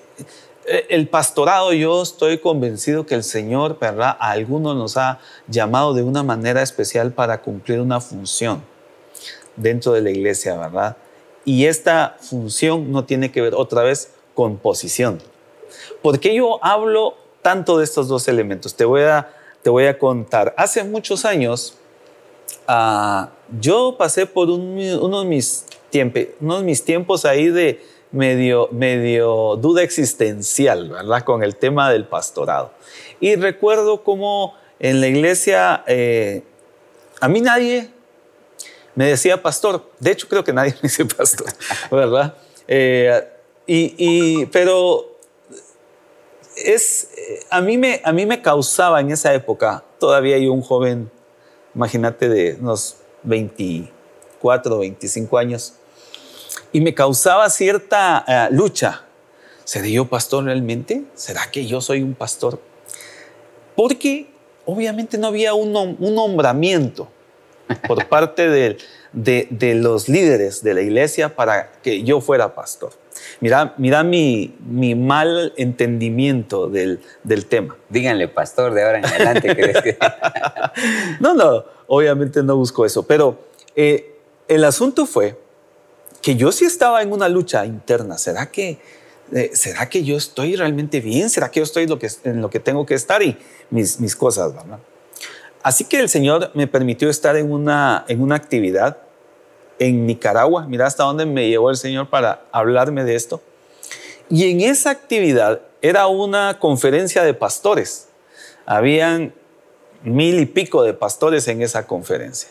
[0.88, 4.16] el pastorado, yo estoy convencido que el Señor, ¿verdad?
[4.20, 8.62] A algunos nos ha llamado de una manera especial para cumplir una función
[9.56, 10.96] dentro de la iglesia, ¿verdad?
[11.44, 15.20] Y esta función no tiene que ver otra vez con posición.
[16.02, 18.76] ¿Por qué yo hablo tanto de estos dos elementos?
[18.76, 19.28] Te voy a,
[19.62, 20.54] te voy a contar.
[20.56, 21.74] Hace muchos años,
[22.68, 23.30] ah,
[23.60, 24.72] yo pasé por uno,
[25.24, 25.64] mis
[26.40, 31.22] uno de mis tiempos ahí de, medio, medio duda existencial, ¿verdad?
[31.24, 32.72] Con el tema del pastorado.
[33.20, 36.42] Y recuerdo cómo en la iglesia, eh,
[37.20, 37.90] a mí nadie
[38.94, 39.90] me decía pastor.
[39.98, 41.46] De hecho, creo que nadie me dice pastor,
[41.90, 42.34] ¿verdad?
[42.66, 43.28] Eh,
[43.66, 45.16] y, pero
[46.56, 47.08] es,
[47.50, 51.10] a, mí me, a mí me causaba en esa época, todavía yo un joven,
[51.74, 55.74] imagínate de unos 24, 25 años,
[56.72, 59.02] y me causaba cierta eh, lucha.
[59.64, 61.04] ¿Seré yo pastor realmente?
[61.14, 62.60] ¿Será que yo soy un pastor?
[63.76, 64.30] Porque
[64.64, 67.08] obviamente no había un, nombramiento
[67.86, 68.78] por parte de,
[69.12, 72.92] de, los líderes de la iglesia para que yo fuera pastor.
[73.40, 77.76] Mira, mira mi, mi mal entendimiento del, del, tema.
[77.88, 79.54] Díganle, pastor, de ahora en adelante.
[79.54, 79.98] ¿crees que...
[81.20, 83.38] no, no, obviamente no busco eso, pero
[83.76, 84.16] eh,
[84.48, 85.38] el asunto fue
[86.22, 88.18] que yo sí estaba en una lucha interna.
[88.18, 88.78] ¿Será que,
[89.32, 91.30] eh, ¿será que yo estoy realmente bien?
[91.30, 93.22] ¿Será que yo estoy lo que, en lo que tengo que estar?
[93.22, 93.36] Y
[93.70, 94.78] mis, mis cosas, ¿verdad?
[95.62, 98.98] Así que el Señor me permitió estar en una, en una actividad
[99.78, 100.66] en Nicaragua.
[100.66, 103.42] Mira hasta dónde me llevó el Señor para hablarme de esto.
[104.28, 108.08] Y en esa actividad era una conferencia de pastores.
[108.64, 109.34] Habían
[110.02, 112.48] mil y pico de pastores en esa conferencia.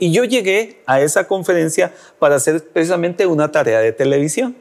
[0.00, 4.56] Y yo llegué a esa conferencia para hacer precisamente una tarea de televisión.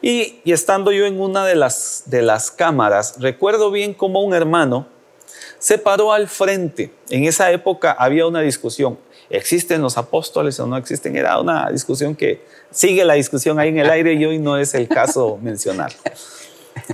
[0.00, 4.88] Y, estando yo en una de las, de las cámaras, recuerdo bien cómo un hermano
[5.58, 6.92] se paró al frente.
[7.10, 8.98] En esa época había una discusión.
[9.28, 11.14] ¿Existen los apóstoles o no existen?
[11.14, 14.74] Era una discusión que sigue la discusión ahí en el aire y hoy no es
[14.74, 15.92] el caso mencionar.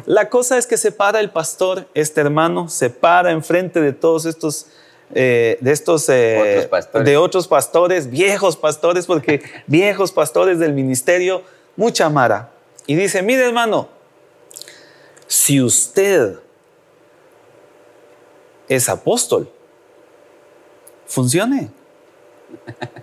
[0.07, 4.27] La cosa es que se para el pastor, este hermano, se para enfrente de todos
[4.27, 4.67] estos
[5.15, 6.69] eh, de estos eh,
[7.05, 11.43] de otros pastores, viejos pastores, porque viejos pastores del ministerio,
[11.77, 12.53] mucha mara.
[12.87, 13.89] Y dice, mire hermano,
[15.27, 16.39] si usted
[18.69, 19.51] es apóstol,
[21.07, 21.71] funcione.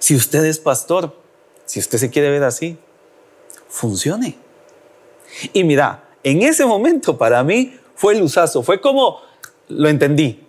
[0.00, 1.12] Si usted es pastor,
[1.64, 2.78] si usted se quiere ver así,
[3.68, 4.38] funcione.
[5.52, 9.20] Y mira, en ese momento para mí fue el usazo, fue como
[9.68, 10.47] lo entendí.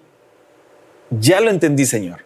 [1.10, 2.22] Ya lo entendí, Señor.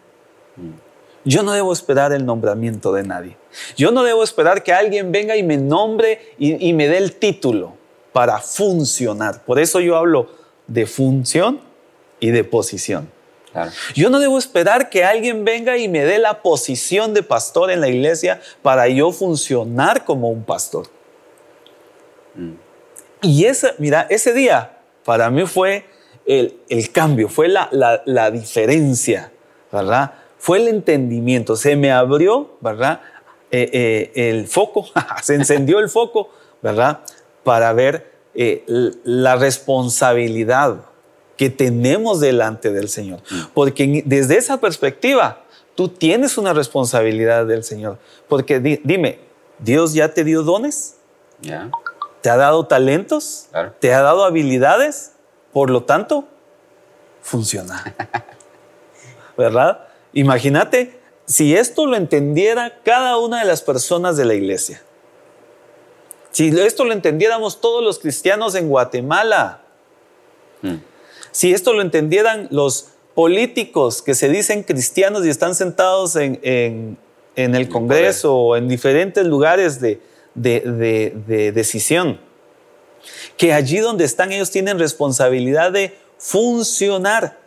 [1.24, 3.36] Yo no debo esperar el nombramiento de nadie.
[3.76, 7.76] Yo no debo esperar que alguien venga y me nombre y, me dé el título
[8.12, 9.42] para funcionar.
[9.44, 10.28] Por eso yo hablo
[10.66, 11.60] de función
[12.20, 13.10] y de posición.
[13.94, 17.80] Yo no debo esperar que alguien venga y me dé la posición de pastor en
[17.80, 20.88] la iglesia para yo funcionar como un pastor.
[22.34, 22.54] Mm.
[23.22, 25.84] Y ese, mira, ese día para mí fue
[26.26, 27.68] el, cambio, fue la,
[28.04, 29.32] la, diferencia,
[29.70, 30.14] ¿verdad?
[30.38, 33.00] Fue el entendimiento, se me abrió, ¿verdad?
[33.50, 34.86] Eh, eh, el foco,
[35.22, 36.30] se encendió el foco,
[36.62, 37.00] ¿verdad?
[37.42, 38.64] Para ver eh,
[39.04, 40.84] la responsabilidad
[41.36, 43.20] que tenemos delante del Señor.
[43.30, 43.40] Mm.
[43.52, 47.98] Porque desde esa perspectiva, tú tienes una responsabilidad del Señor.
[48.28, 49.18] Porque dime,
[49.58, 50.96] ¿Dios ya te dio dones?
[51.40, 51.70] Ya.
[52.20, 53.48] ¿Te ha dado talentos?
[53.80, 55.13] ¿Te ha dado habilidades?
[55.54, 56.28] Por lo tanto,
[57.22, 57.94] funciona.
[59.38, 59.88] ¿Verdad?
[60.12, 64.82] Imagínate si esto lo entendiera cada una de las personas de la iglesia.
[66.32, 69.62] Si esto lo entendiéramos todos los cristianos en Guatemala.
[70.60, 70.78] Hmm.
[71.30, 76.98] Si esto lo entendieran los políticos que se dicen cristianos y están sentados en,
[77.36, 80.00] el Congreso o en diferentes lugares de,
[80.34, 82.20] de, decisión.
[83.36, 87.38] Que allí donde están ellos tienen responsabilidad de funcionar.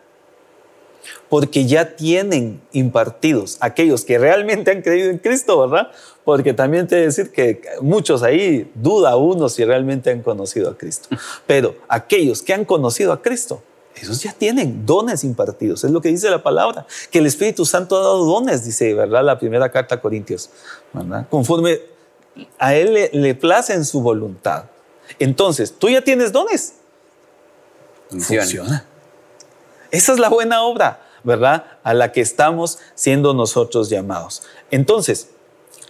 [1.28, 5.90] Porque ya tienen impartidos aquellos que realmente han creído en Cristo, ¿verdad?
[6.24, 11.08] Porque también te decir que muchos ahí duda uno si realmente han conocido a Cristo.
[11.46, 13.62] Pero aquellos que han conocido a Cristo,
[14.02, 15.84] esos ya tienen dones impartidos.
[15.84, 19.24] Es lo que dice la palabra, que el Espíritu Santo ha dado dones, dice, ¿verdad?
[19.24, 20.50] La primera carta a Corintios,
[20.92, 21.26] ¿verdad?
[21.28, 21.80] Conforme
[22.58, 24.64] a Él le, place en su voluntad.
[25.18, 26.74] Entonces, tú ya tienes dones.
[28.08, 28.86] Funciona.
[29.90, 31.64] Esa es la buena obra, ¿verdad?
[31.82, 34.42] A la que estamos siendo nosotros llamados.
[34.70, 35.28] Entonces,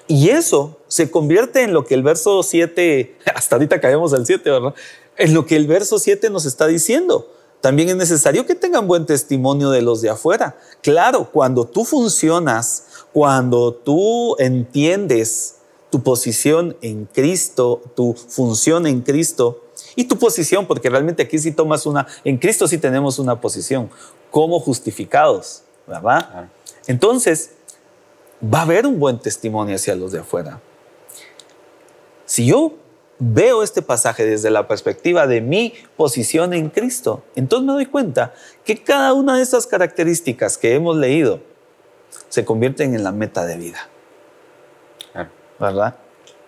[0.07, 4.51] y eso se convierte en lo que el verso 7, hasta ahorita caemos al 7,
[4.51, 4.75] ¿verdad?
[5.17, 7.33] En lo que el verso 7 nos está diciendo.
[7.61, 10.57] También es necesario que tengan buen testimonio de los de afuera.
[10.81, 15.57] Claro, cuando tú funcionas, cuando tú entiendes
[15.91, 19.65] tu posición en Cristo, tu función en Cristo
[19.97, 23.91] y tu posición, porque realmente aquí sí tomas una, en Cristo sí tenemos una posición,
[24.31, 26.51] como justificados, ¿verdad?
[26.87, 27.53] Entonces,
[28.43, 30.61] va a haber un buen testimonio hacia los de afuera.
[32.27, 32.75] Si yo
[33.19, 38.35] veo este pasaje desde la perspectiva de mi posición en Cristo, entonces me doy cuenta
[38.65, 41.41] que cada una de estas características que hemos leído
[42.29, 43.89] se convierten en la meta de vida.
[45.59, 45.97] ¿Verdad?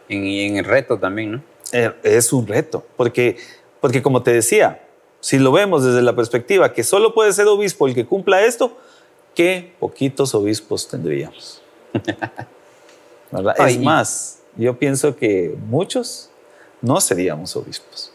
[0.08, 1.42] Y en, el reto también, ¿no?
[1.72, 3.36] Eh, es un reto, porque,
[3.80, 4.82] porque como te decía,
[5.20, 8.76] si lo vemos desde la perspectiva que solo puede ser obispo el que cumpla esto,
[9.34, 11.62] qué poquitos obispos tendríamos.
[13.30, 13.68] ¿verdad?
[13.68, 16.30] es más, yo pienso que muchos
[16.80, 18.12] no seríamos obispos.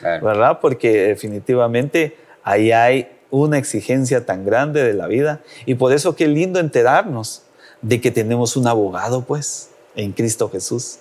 [0.00, 0.60] ¿Verdad?
[0.60, 6.28] Porque definitivamente ahí hay una exigencia tan grande de la vida y por eso qué
[6.28, 7.42] lindo enterarnos
[7.82, 10.98] de que tenemos un abogado, pues en Cristo Jesús,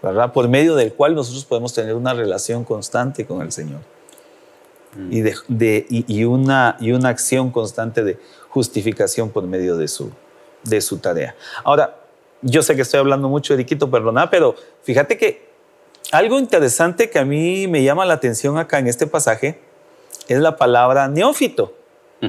[0.00, 0.32] ¿verdad?
[0.32, 3.80] Por medio del cual nosotros podemos tener una relación constante con el Señor
[4.96, 5.12] mm.
[5.12, 10.12] y, de, y, una, y una acción constante de justificación por medio de su,
[10.62, 11.34] de su tarea.
[11.64, 11.96] Ahora,
[12.42, 15.44] yo sé que estoy hablando mucho, Eriquito, perdona, pero fíjate que
[16.12, 19.58] algo interesante que a mí me llama la atención acá en este pasaje
[20.28, 21.74] es la palabra neófito.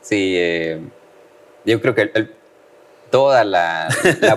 [0.00, 0.80] Sí, eh,
[1.64, 2.32] yo creo que el,
[3.10, 3.88] toda la,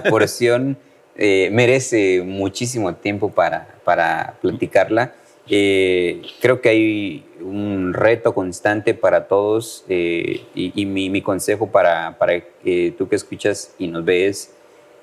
[0.09, 0.78] porción
[1.15, 5.13] eh, merece muchísimo tiempo para, para platicarla.
[5.51, 12.43] Eh, creo que hay un reto constante para todos eh, y, mi, consejo para, para
[12.97, 14.53] tú que escuchas y nos ves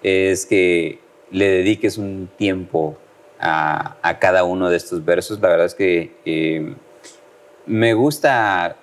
[0.02, 1.00] es que
[1.32, 2.96] le dediques un tiempo
[3.40, 5.40] a, a cada uno de estos versos.
[5.40, 6.76] La verdad es que
[7.66, 8.76] me gusta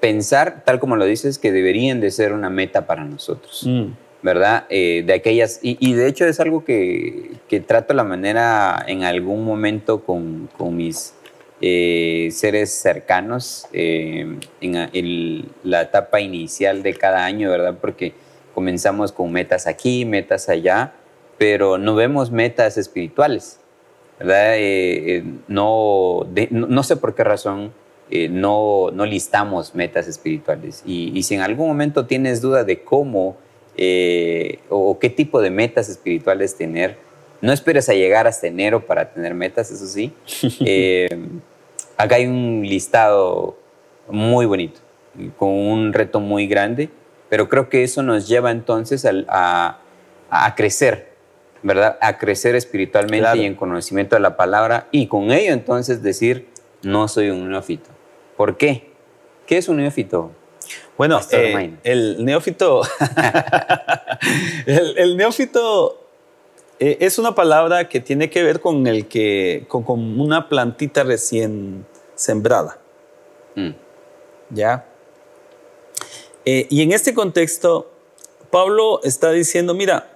[0.00, 3.62] pensar, tal como lo dices, que deberían de ser una meta para nosotros.
[3.66, 3.88] Mm.
[4.22, 4.66] ¿Verdad?
[4.68, 9.44] Eh, de aquellas, y, de hecho es algo que, que, trato la manera en algún
[9.44, 11.14] momento con, con mis
[11.60, 17.78] eh, seres cercanos eh, en, la etapa inicial de cada año, ¿verdad?
[17.80, 18.12] Porque
[18.54, 20.92] comenzamos con metas aquí, metas allá,
[21.38, 23.58] pero no vemos metas espirituales,
[24.18, 24.56] ¿verdad?
[25.48, 27.72] no, no, sé por qué razón
[28.10, 30.82] no, no listamos metas espirituales.
[30.84, 33.38] Y, y, si en algún momento tienes duda de cómo
[34.68, 36.96] o qué tipo de metas espirituales tener,
[37.40, 40.12] no esperes a llegar hasta enero para tener metas, eso sí.
[40.64, 41.08] Eh,
[41.96, 43.56] acá hay un listado
[44.08, 44.80] muy bonito,
[45.36, 46.90] con un reto muy grande,
[47.28, 49.78] pero creo que eso nos lleva entonces a,
[50.56, 51.12] crecer,
[51.62, 51.98] ¿verdad?
[52.00, 56.48] A crecer espiritualmente y en conocimiento de la palabra y con ello entonces decir,
[56.82, 57.90] no soy un neófito.
[58.36, 58.90] ¿Por qué?
[59.46, 60.32] ¿Qué es un neófito?
[60.96, 62.82] Bueno, eh, el neófito,
[64.66, 66.06] el neófito
[66.78, 69.84] eh, es una palabra que tiene que ver con, el que, con,
[70.20, 72.78] una plantita recién sembrada.
[73.54, 73.70] Mm.
[74.50, 74.86] ¿Ya?
[76.44, 77.90] Eh, y en este contexto,
[78.50, 80.10] Pablo está diciendo, mira,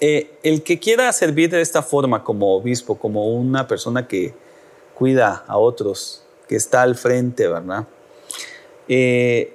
[0.00, 4.34] el que quiera servir de esta forma como obispo, como una persona que
[4.94, 7.86] cuida a otros, que está al frente, ¿verdad?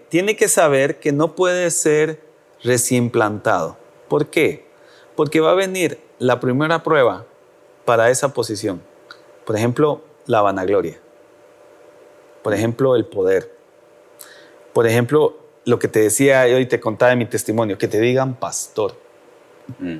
[0.10, 2.22] Tiene que saber que no puede ser
[2.64, 3.78] recién plantado.
[4.08, 4.66] ¿Por qué?
[5.18, 7.26] Porque va a venir la primera prueba
[7.84, 8.82] para esa posición.
[9.46, 11.00] Por ejemplo, la vanagloria.
[12.44, 13.54] Por ejemplo, el poder.
[14.72, 18.36] Por ejemplo, lo que te decía hoy te contaba en mi testimonio, que te digan
[18.36, 18.96] pastor.
[19.80, 19.98] Mm.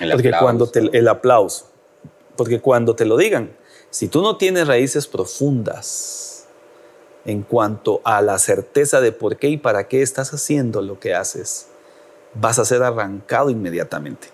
[0.00, 0.44] El Porque aplauso.
[0.44, 1.70] cuando te, el aplauso.
[2.36, 3.56] Porque cuando te lo digan,
[3.90, 6.27] si tú no tienes raíces profundas
[7.24, 11.14] en cuanto a la certeza de por qué y para qué estás haciendo lo que
[11.14, 11.68] haces,
[12.34, 14.28] vas a ser arrancado inmediatamente.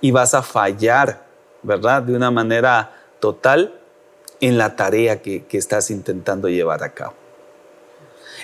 [0.00, 1.24] Y vas a fallar,
[1.62, 2.02] ¿verdad?
[2.02, 3.80] De una manera total
[4.40, 7.14] en la tarea que, estás intentando llevar a cabo.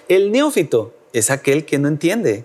[0.09, 2.45] El neófito es aquel que no entiende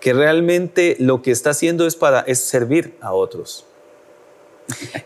[0.00, 3.66] que realmente lo que está haciendo es para es servir a otros.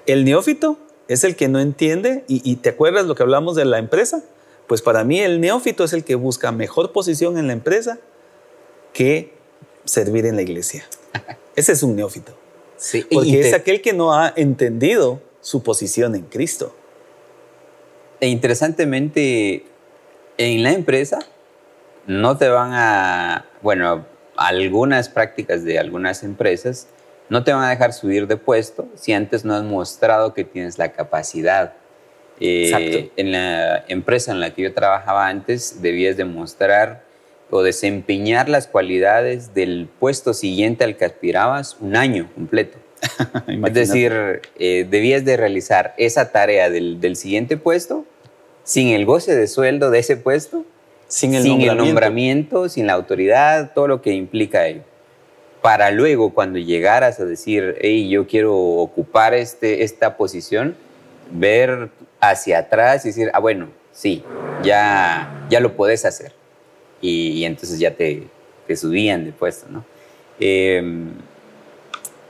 [0.06, 0.78] El neófito
[1.08, 4.22] es el que no entiende y, y, te acuerdas lo que hablamos de la empresa.
[4.70, 7.98] Pues para mí el neófito es el que busca mejor posición en la empresa
[8.92, 9.34] que
[9.84, 10.84] servir en la iglesia.
[11.56, 12.36] Ese es un neófito.
[12.76, 16.72] Sí, porque es aquel que no ha entendido su posición en Cristo.
[18.20, 19.64] E interesantemente,
[20.38, 21.18] en la empresa
[22.06, 24.06] no te van a, bueno,
[24.36, 26.86] algunas prácticas de algunas empresas
[27.28, 30.78] no te van a dejar subir de puesto si antes no has mostrado que tienes
[30.78, 31.74] la capacidad.
[32.40, 37.04] Eh, en la empresa en la que yo trabajaba antes, debías demostrar
[37.50, 42.78] o desempeñar las cualidades del puesto siguiente al que aspirabas un año completo.
[43.66, 48.04] es decir, eh, debías de realizar esa tarea del, del, siguiente puesto
[48.62, 50.64] sin el goce de sueldo de ese puesto,
[51.08, 52.68] sin, el, nombramiento.
[52.68, 54.82] sin la autoridad, todo lo que implica ello.
[55.60, 60.76] Para luego, cuando llegaras a decir, hey, yo quiero ocupar este, esta posición,
[61.32, 61.90] ver
[62.20, 64.24] hacia atrás y decir, ah, bueno, sí,
[64.62, 66.32] ya, ya lo puedes hacer
[67.00, 68.24] y, entonces ya te,
[68.66, 69.84] te, subían de puesto, ¿no?
[70.38, 71.12] Em,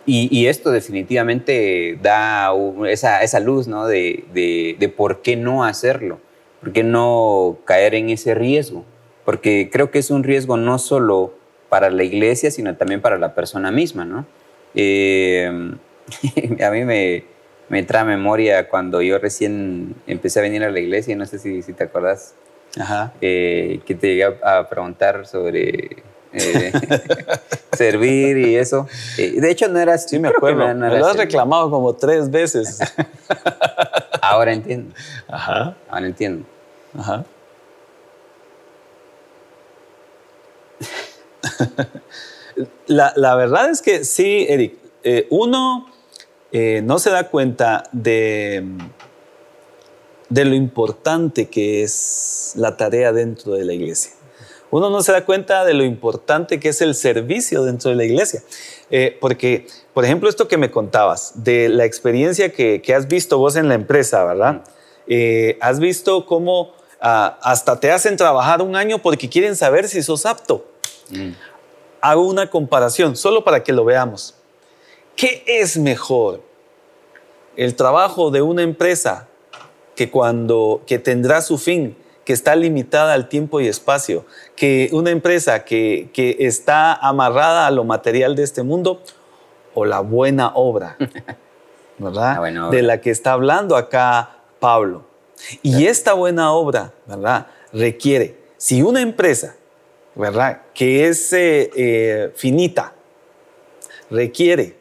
[0.06, 2.50] y, esto definitivamente da
[2.88, 3.86] esa, esa, luz, ¿no?
[3.86, 6.18] De, de, por qué no hacerlo,
[6.60, 8.84] por qué no caer en ese riesgo,
[9.24, 11.34] porque creo que es un riesgo no solo
[11.68, 14.26] para la iglesia, sino también para la persona misma, ¿no?
[14.74, 15.78] Em,
[16.60, 17.24] a mí me,
[17.70, 21.62] me trae memoria cuando yo recién empecé a venir a la iglesia, no sé si,
[21.62, 22.34] si te acuerdas,
[22.78, 23.12] Ajá.
[23.20, 26.02] Eh, que te llegué a, preguntar sobre
[26.32, 26.72] eh,
[27.72, 28.88] servir y eso.
[29.18, 30.74] Eh, de hecho, no era Sí, me acuerdo.
[30.74, 32.80] No, lo has reclamado como tres veces.
[34.20, 34.94] Ahora entiendo.
[35.28, 35.76] Ajá.
[35.88, 36.44] Ahora entiendo.
[36.98, 37.24] Ajá.
[42.86, 44.74] la, la, verdad es que sí, Eric.
[45.30, 45.89] uno
[46.52, 48.64] no se da cuenta de
[50.30, 54.12] de lo importante que es la tarea dentro de la iglesia.
[54.70, 58.04] Uno no se da cuenta de lo importante que es el servicio dentro de la
[58.04, 58.40] iglesia.
[58.88, 63.56] Eh, porque, por ejemplo, esto que me contabas, de la experiencia que, has visto vos
[63.56, 64.62] en la empresa, ¿verdad?
[65.08, 70.02] Eh, has visto cómo ah, hasta te hacen trabajar un año porque quieren saber si
[70.04, 70.64] sos apto.
[71.10, 71.30] Mm.
[72.00, 74.36] Hago una comparación, solo para que lo veamos.
[75.20, 76.40] ¿Qué es mejor?
[77.54, 79.28] ¿El trabajo de una empresa
[79.94, 81.94] que cuando que tendrá su fin,
[82.24, 84.24] que está limitada al tiempo y espacio,
[84.56, 89.02] que una empresa que, que está amarrada a lo material de este mundo
[89.74, 90.96] o la buena obra,
[91.98, 92.70] ¿verdad?
[92.70, 95.04] de la que está hablando acá Pablo.
[95.60, 97.46] Y esta buena obra, ¿verdad?
[97.74, 99.54] Requiere, si una empresa,
[100.14, 100.62] ¿verdad?
[100.72, 102.94] Que es eh, eh, finita,
[104.08, 104.79] requiere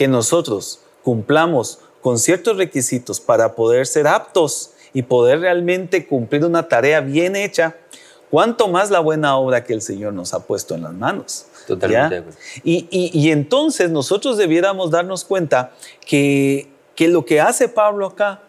[0.00, 6.66] que nosotros cumplamos con ciertos requisitos para poder ser aptos y poder realmente cumplir una
[6.68, 7.76] tarea bien hecha,
[8.30, 11.44] cuánto más la buena obra que el Señor nos ha puesto en las manos.
[11.66, 12.32] Totalmente.
[12.64, 15.72] Y, y, entonces nosotros debiéramos darnos cuenta
[16.06, 18.40] que, que lo que hace Pablo acá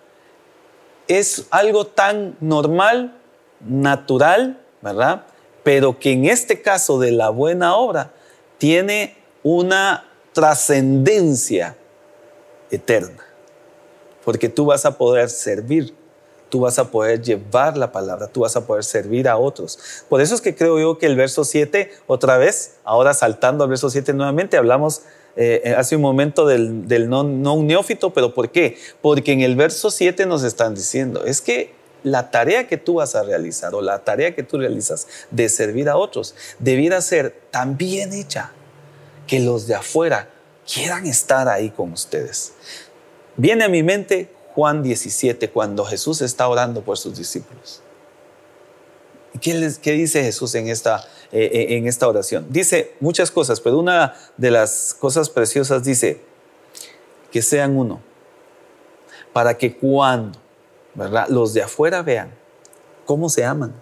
[1.10, 3.14] es algo tan normal,
[3.60, 5.26] natural, ¿verdad?
[5.64, 8.14] Pero que en este caso de la buena obra
[8.58, 11.76] tiene una trascendencia
[12.70, 13.24] eterna,
[14.24, 15.94] porque tú vas a poder servir
[16.52, 19.80] tú vas a poder llevar la palabra, tú vas a poder servir a otros.
[20.10, 23.70] Por eso es que creo yo que el verso 7, otra vez, ahora saltando al
[23.70, 25.04] verso 7 nuevamente, hablamos
[25.38, 28.78] eh, eh, hace un momento del, no, no, un neófito, pero ¿por qué?
[29.02, 31.74] Porque en el verso 7 nos están diciendo, es que
[32.04, 35.88] la tarea que tú vas a realizar o la tarea que tú realizas de servir
[35.88, 38.52] a otros debiera ser tan bien hecha
[39.32, 40.28] que los de afuera
[40.68, 42.52] quieran estar ahí con ustedes.
[43.38, 47.82] Viene a mi mente Juan 17 cuando Jesús está orando por sus discípulos.
[49.40, 52.48] ¿Qué, les, qué dice Jesús en esta, eh, eh, en esta oración?
[52.50, 56.20] Dice muchas cosas, pero una de las cosas preciosas dice
[57.32, 58.02] que sean uno,
[59.32, 60.38] para que cuando
[60.94, 61.30] ¿verdad?
[61.30, 62.34] los de afuera vean
[63.06, 63.74] cómo se aman,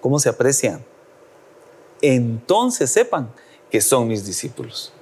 [0.00, 0.82] cómo se aprecian,
[2.00, 3.30] entonces sepan
[3.70, 4.92] que son mis discípulos.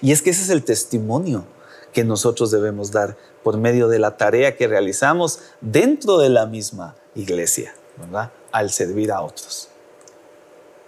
[0.00, 1.44] Y es que ese es el testimonio
[1.92, 6.96] que nosotros debemos dar por medio de la tarea que realizamos dentro de la misma
[7.14, 8.32] iglesia, ¿verdad?
[8.50, 9.68] Al servir a otros.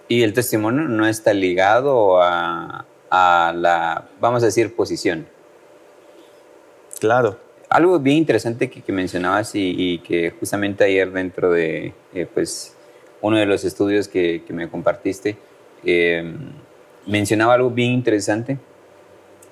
[0.09, 5.27] Y el testimonio no está ligado a, la, vamos a decir, posición.
[7.01, 7.39] Claro.
[7.71, 12.77] Algo bien interesante que, mencionabas y, que justamente ayer dentro de eh, pues,
[13.21, 15.37] uno de los estudios que, me compartiste,
[15.85, 16.37] eh,
[17.07, 18.59] mencionaba algo bien interesante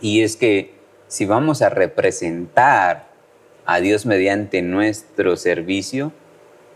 [0.01, 0.75] y es que
[1.09, 3.09] si vamos a representar
[3.67, 6.13] a Dios mediante nuestro servicio,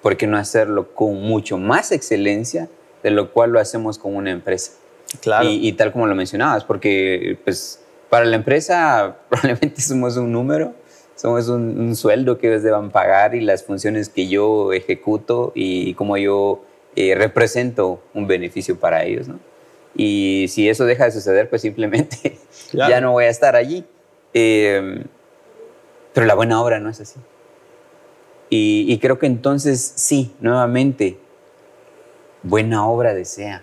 [0.02, 2.68] ¿por qué no hacerlo con mucho más excelencia
[3.02, 4.72] de lo cual lo hacemos con una empresa?
[5.20, 5.48] Claro.
[5.48, 10.74] Y, tal como lo mencionabas, porque pues para la empresa probablemente somos un número,
[11.14, 16.16] somos un, sueldo que ellos deban pagar y las funciones que yo ejecuto y, como
[16.18, 16.62] yo
[16.94, 19.38] eh, represento un beneficio para ellos, ¿no?
[19.96, 22.38] Y si eso deja de suceder, pues simplemente
[22.72, 23.84] ya no voy a estar allí.
[24.34, 25.04] Eh,
[26.12, 27.20] pero la buena obra no es así.
[28.48, 31.18] Y, creo que entonces sí, nuevamente,
[32.42, 33.62] buena obra desea.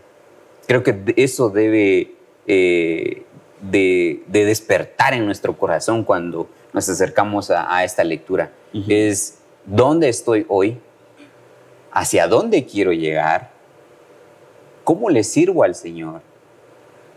[0.67, 2.11] Creo que eso debe
[2.45, 3.23] eh,
[3.61, 8.51] de, despertar en nuestro corazón cuando nos acercamos a, esta lectura.
[8.87, 10.79] Es dónde estoy hoy,
[11.91, 13.52] hacia dónde quiero llegar,
[14.83, 16.21] cómo le sirvo al Señor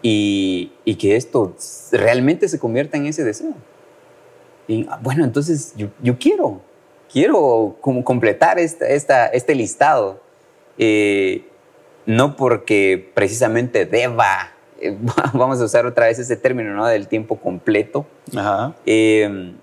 [0.03, 1.55] y, que esto
[1.93, 3.55] realmente se convierta en ese deseo.
[4.69, 6.61] Y ah, bueno, entonces yo, quiero,
[7.13, 10.21] quiero como completar esta, esta, este listado.
[10.79, 11.45] Eh,
[12.07, 14.97] no porque precisamente deba, eh,
[15.35, 16.87] vamos a usar otra vez ese término, ¿no?
[16.87, 18.07] Del tiempo completo,
[18.87, 19.55] eh,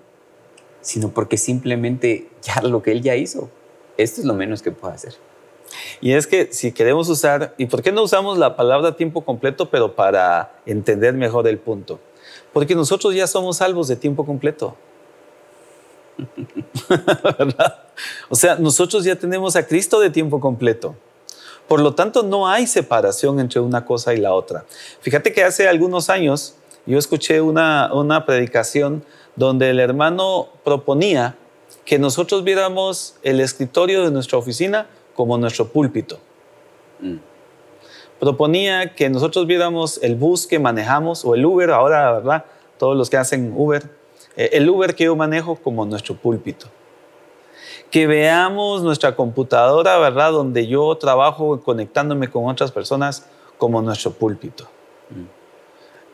[0.82, 3.48] sino porque simplemente ya lo que él ya hizo,
[3.96, 5.14] esto es lo menos que puedo hacer.
[6.00, 9.70] Y es que si queremos usar, ¿y por qué no usamos la palabra tiempo completo,
[9.70, 12.00] pero para entender mejor el punto?
[12.52, 14.76] Porque nosotros ya somos salvos de tiempo completo.
[17.38, 17.82] ¿verdad?
[18.28, 20.94] O sea, nosotros ya tenemos a Cristo de tiempo completo.
[21.68, 24.64] Por lo tanto, no hay separación entre una cosa y la otra.
[25.00, 26.56] Fíjate que hace algunos años
[26.86, 29.04] yo escuché una, una predicación
[29.36, 31.36] donde el hermano proponía
[31.84, 36.18] que nosotros viéramos el escritorio de nuestra oficina como nuestro púlpito.
[37.00, 37.16] Mm.
[38.18, 42.44] Proponía que nosotros viéramos el bus que manejamos o el Uber, ahora, ¿verdad?
[42.78, 43.90] Todos los que hacen Uber,
[44.36, 46.68] eh, el Uber que yo manejo como nuestro púlpito.
[47.90, 50.32] Que veamos nuestra computadora, ¿verdad?
[50.32, 53.26] Donde yo trabajo conectándome con otras personas
[53.58, 54.64] como nuestro púlpito.
[55.10, 55.24] Mm.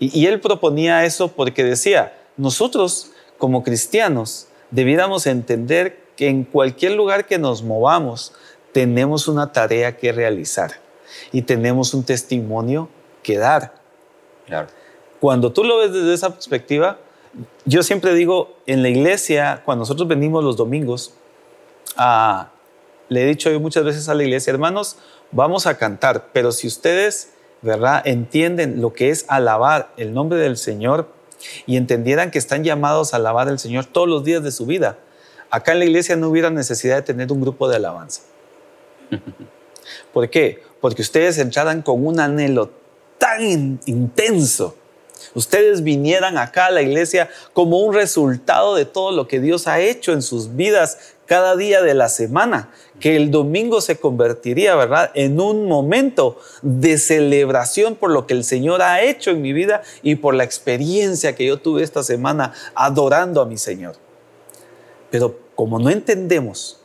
[0.01, 6.92] Y, y él proponía eso porque decía, nosotros como cristianos debiéramos entender que en cualquier
[6.92, 8.32] lugar que nos movamos,
[8.73, 10.73] tenemos una tarea que realizar
[11.33, 12.89] y tenemos un testimonio
[13.23, 13.75] que dar.
[15.21, 16.99] Cuando tú lo ves desde esa perspectiva,
[17.64, 21.14] yo siempre digo, en la iglesia, cuando nosotros venimos los domingos,
[21.97, 22.51] ah,
[23.09, 24.97] le he dicho yo muchas veces a la iglesia, hermanos,
[25.31, 30.57] vamos a cantar, pero si ustedes, ¿verdad?, entienden lo que es alabar el nombre del
[30.57, 31.09] Señor
[31.66, 34.99] y entendieran que están llamados a alabar al Señor todos los días de su vida,
[35.51, 38.23] acá en la iglesia no hubiera necesidad de tener un grupo de alabanza.
[40.13, 40.63] ¿Por qué?
[40.81, 42.71] Porque ustedes entraran con un anhelo
[43.19, 44.77] tan intenso.
[45.35, 49.81] Ustedes vinieran acá a la iglesia como un resultado de todo lo que Dios ha
[49.81, 55.13] hecho en sus vidas cada día de la semana, que el domingo se convertiría, ¿verdad?,
[55.15, 59.83] en un momento de celebración por lo que el Señor ha hecho en mi vida
[60.03, 63.95] y por la experiencia que yo tuve esta semana adorando a mi Señor.
[65.11, 66.80] Pero como no entendemos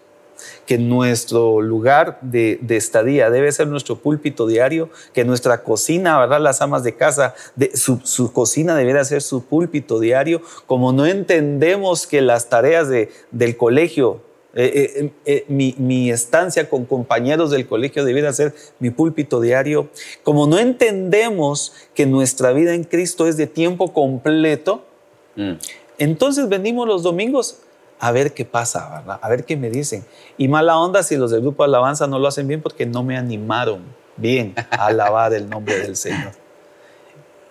[0.65, 6.41] que nuestro lugar de, estadía debe ser nuestro púlpito diario, que nuestra cocina, ¿verdad?
[6.41, 12.07] Las amas de casa, de, su, cocina debería ser su púlpito diario, como no entendemos
[12.07, 14.21] que las tareas del colegio,
[14.57, 19.89] eh, eh, eh, mi, mi, estancia con compañeros del colegio debiera ser mi púlpito diario,
[20.23, 24.85] como no entendemos que nuestra vida en Cristo es de tiempo completo,
[25.35, 25.53] mm.
[25.97, 27.57] entonces venimos los domingos
[27.99, 29.19] a ver qué pasa, ¿verdad?
[29.21, 30.05] A ver qué me dicen.
[30.37, 33.03] Y mala onda si los del grupo de alabanza no lo hacen bien porque no
[33.03, 33.81] me animaron
[34.17, 36.33] bien a alabar el nombre del Señor.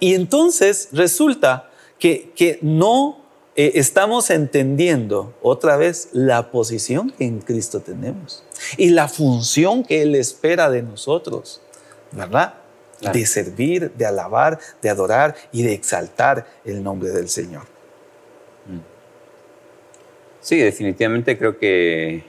[0.01, 3.25] Y entonces resulta que, que no
[3.57, 8.43] eh, estamos entendiendo otra vez la posición que en Cristo tenemos
[8.77, 11.61] y la función que Él espera de nosotros,
[12.11, 12.55] ¿verdad?
[13.13, 17.74] De servir, de alabar, de adorar y de exaltar el nombre del Señor.
[20.45, 22.23] Sí, definitivamente creo que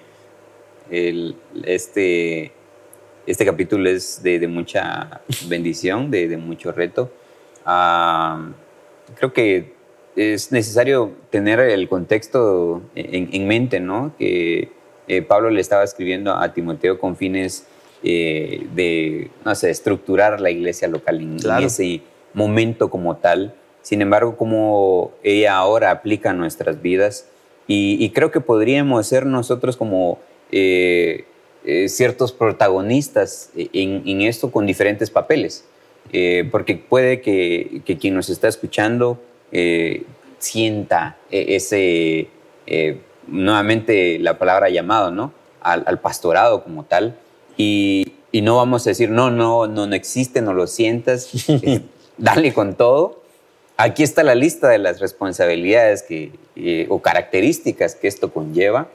[0.89, 2.49] este,
[3.27, 7.11] este capítulo es de, mucha bendición, de, mucho reto.
[7.65, 8.51] Ah,
[9.15, 9.73] creo que
[10.15, 14.13] es necesario tener el contexto en, mente, ¿no?
[14.17, 14.69] Que
[15.09, 17.67] eh, Pablo le estaba escribiendo a Timoteo con fines
[18.01, 21.99] eh, de, no sé, estructurar la iglesia local en, ese
[22.33, 23.53] momento como tal.
[23.81, 27.27] Sin embargo, como ella ahora aplica nuestras vidas,
[27.67, 30.19] y, creo que podríamos ser nosotros como
[30.51, 31.25] eh,
[31.63, 35.65] eh, ciertos protagonistas en, esto con diferentes papeles.
[36.13, 39.19] Eh, porque puede que, quien nos está escuchando
[40.37, 42.27] sienta e, ese,
[43.27, 45.33] nuevamente la palabra llamado, ¿no?
[45.61, 47.17] Al, pastorado como tal.
[47.57, 51.31] Y, y, no vamos a decir, no, no, no, no existe, no lo sientas,
[52.19, 53.24] dale con todo
[53.77, 58.87] Aquí está la lista de las responsabilidades que, eh, o características que esto conlleva.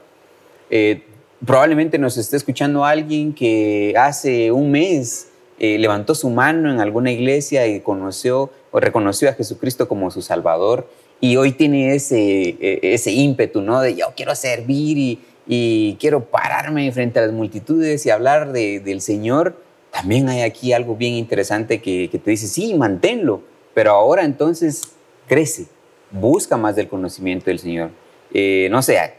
[0.71, 1.03] Eh,
[1.45, 5.27] probablemente nos esté escuchando alguien que hace un mes
[5.59, 10.23] eh, levantó su mano en alguna iglesia y conoció o reconoció a Jesucristo como su
[10.23, 13.81] Salvador y hoy tiene ese, ese ímpetu, ¿no?
[13.81, 19.01] De yo quiero servir y, quiero pararme frente a las multitudes y hablar de, del
[19.01, 19.61] Señor.
[19.91, 23.43] También hay aquí algo bien interesante que, que te dice, sí, manténlo
[23.73, 24.83] pero ahora entonces
[25.27, 25.67] crece,
[26.11, 27.91] busca más del conocimiento del Señor.
[28.33, 29.13] Eh, no sé,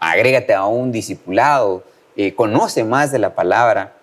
[0.00, 1.84] agrégate a un discipulado,
[2.16, 3.96] eh, conoce más de la palabra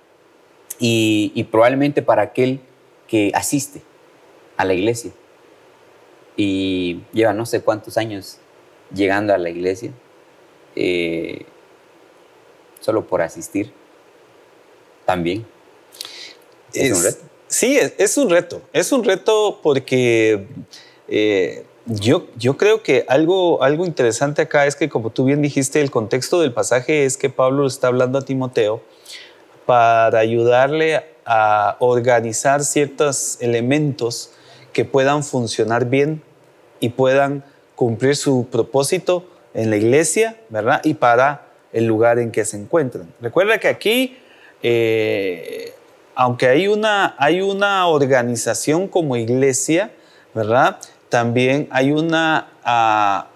[0.79, 2.59] y, probablemente para aquel
[3.07, 3.81] que asiste
[4.57, 5.11] a la iglesia
[6.35, 8.39] y lleva no sé cuántos años
[8.93, 9.91] llegando a la iglesia,
[10.75, 11.45] eh,
[12.79, 13.71] solo por asistir,
[15.05, 15.45] también.
[16.73, 17.34] Es, un reto.
[17.55, 18.61] Sí, es, un reto.
[18.73, 20.45] Es un reto porque
[21.07, 25.79] eh, yo, yo creo que algo, algo interesante acá es que, como tú bien dijiste,
[25.79, 28.81] el contexto del pasaje es que Pablo está hablando a Timoteo
[29.65, 34.31] para ayudarle a organizar ciertos elementos
[34.73, 36.21] que puedan funcionar bien
[36.81, 37.45] y puedan
[37.75, 40.81] cumplir su propósito en la iglesia, ¿verdad?
[40.83, 43.13] Y para el lugar en que se encuentran.
[43.21, 44.17] Recuerda que aquí
[44.61, 45.74] eh,
[46.15, 49.91] aunque hay una, hay una organización como iglesia,
[50.33, 50.79] ¿verdad?
[51.09, 53.27] También hay una, ah,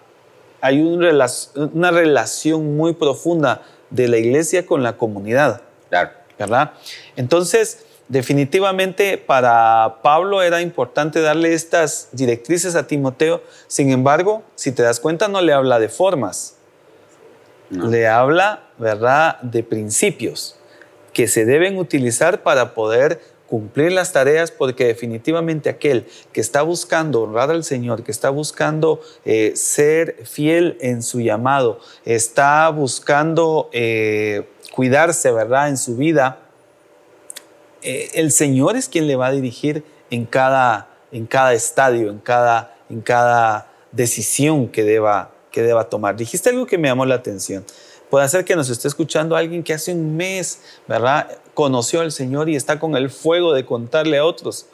[0.61, 5.61] hay una relación muy profunda de la iglesia con la comunidad.
[6.37, 6.71] ¿Verdad?
[7.17, 13.43] Entonces, definitivamente para Pablo era importante darle estas directrices a Timoteo.
[13.67, 16.55] Sin embargo, si te das cuenta, no le habla de formas.
[17.69, 20.58] Le habla, ¿verdad?, de principios
[21.19, 27.23] que se deben utilizar para poder cumplir las tareas, porque definitivamente aquel que está buscando
[27.23, 34.47] honrar al Señor, que está buscando eh, ser fiel en su llamado, está buscando eh,
[34.71, 36.39] cuidarse, ¿verdad?, en su vida,
[37.81, 42.19] eh, el Señor es quien le va a dirigir en cada, en cada estadio, en
[42.19, 46.15] cada, en cada decisión que deba, que deba tomar.
[46.15, 47.65] Dijiste algo que me llamó la atención.
[48.09, 51.27] Puede ser que nos esté escuchando alguien que hace un mes, ¿verdad?
[51.53, 54.65] Conoció al Señor y está con el fuego de contarle a otros.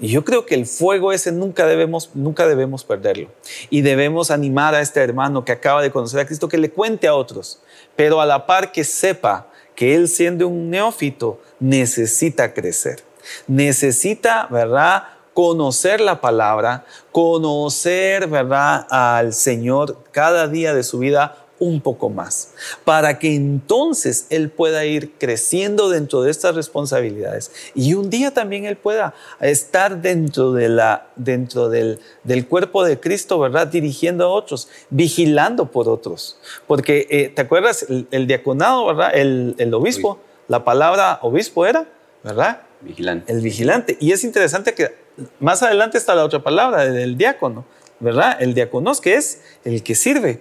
[0.00, 3.28] Y yo creo que el fuego ese nunca debemos, nunca debemos perderlo.
[3.68, 7.08] Y debemos animar a este hermano que acaba de conocer a Cristo que le cuente
[7.08, 7.60] a otros,
[7.96, 13.02] pero a la par que sepa que él siendo un neófito necesita crecer.
[13.46, 15.04] Necesita, ¿verdad?
[15.34, 18.86] Conocer la palabra, conocer, ¿verdad?
[18.90, 22.52] Al Señor cada día de su vida un poco más,
[22.84, 28.64] para que entonces Él pueda ir creciendo dentro de estas responsabilidades y un día también
[28.64, 33.66] Él pueda estar dentro, de la, dentro del, del cuerpo de Cristo, ¿verdad?
[33.66, 36.38] Dirigiendo a otros, vigilando por otros.
[36.66, 37.86] Porque, eh, ¿te acuerdas?
[38.10, 39.10] El, diaconado, ¿verdad?
[39.14, 41.86] El, el obispo, la palabra obispo era,
[42.22, 42.62] ¿verdad?
[42.80, 43.32] Vigilante.
[43.32, 43.96] El vigilante.
[44.00, 44.94] Y es interesante que
[45.40, 47.64] más adelante está la otra palabra, del diácono,
[48.00, 48.36] ¿verdad?
[48.40, 50.40] El diáconos, que es el que sirve.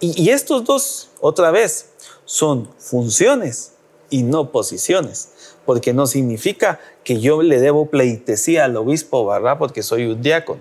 [0.00, 1.90] Y, estos dos, otra vez,
[2.24, 3.72] son funciones
[4.10, 9.58] y no posiciones, porque no significa que yo le debo pleitesía al obispo, ¿verdad?
[9.58, 10.60] Porque soy un diácono.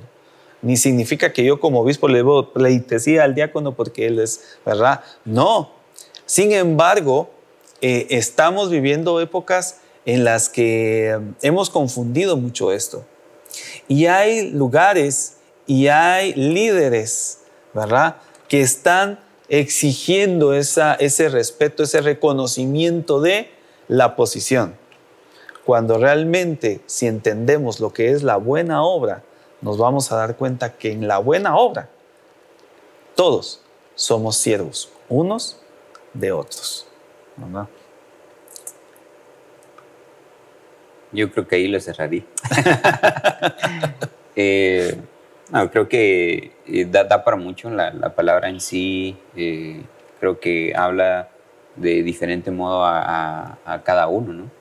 [0.62, 5.02] Ni significa que yo como obispo le debo pleitesía al diácono porque él es, ¿verdad?
[5.26, 5.72] No.
[6.26, 7.32] Sin embargo,
[7.82, 13.06] eh, estamos viviendo épocas en las que um, hemos confundido mucho esto.
[13.88, 15.38] Y hay lugares
[15.68, 17.40] y hay líderes,
[17.74, 18.18] ¿verdad?
[18.52, 23.50] Que están exigiendo esa, ese respeto, ese reconocimiento de
[23.88, 24.76] la posición.
[25.64, 29.24] Cuando realmente, si entendemos lo que es la buena obra,
[29.62, 31.88] nos vamos a dar cuenta que en la buena obra
[33.16, 33.62] todos
[33.96, 35.58] somos siervos, unos
[36.14, 36.86] de otros.
[41.14, 42.26] Yo creo que ahí lo cerraría.
[44.36, 45.00] eh,
[45.52, 49.18] no, creo que eh, da, para mucho la, palabra en sí.
[49.36, 49.82] Eh,
[50.20, 51.30] creo que habla
[51.76, 54.52] de diferente modo a, cada uno, ¿no?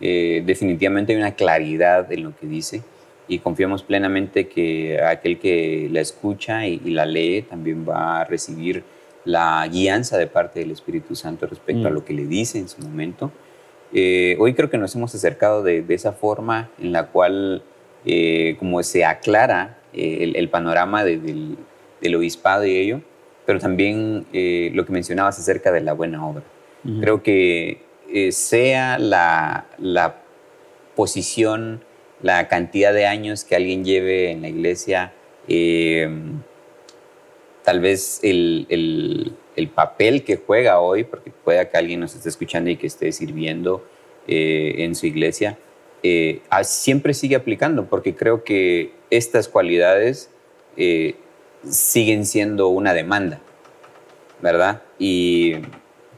[0.00, 2.82] Eh, definitivamente hay una claridad en lo que dice
[3.28, 8.82] y confiamos plenamente que aquel que la escucha y, la lee también va a recibir
[9.24, 11.94] la guianza de parte del Espíritu Santo respecto a mm.
[11.94, 13.30] lo que le dice en su momento.
[13.92, 17.62] hoy creo que nos hemos acercado de, de esa forma en la cual,
[18.58, 21.56] como se aclara eh, el, panorama del,
[22.16, 23.02] obispado y ello,
[23.44, 26.42] pero también eh, lo que mencionabas acerca de la buena obra.
[27.00, 27.78] Creo que
[28.12, 29.66] eh, sea la,
[30.96, 31.84] posición,
[32.22, 35.12] la cantidad de años que alguien lleve en la iglesia,
[37.62, 39.36] tal vez el,
[39.74, 43.86] papel que juega hoy, porque pueda que alguien nos esté escuchando y que esté sirviendo
[44.26, 45.58] en su iglesia,
[46.62, 50.30] siempre sigue aplicando, porque creo que estas cualidades
[50.78, 51.16] eh,
[51.68, 53.40] siguen siendo una demanda,
[54.40, 54.82] ¿verdad?
[54.98, 55.56] Y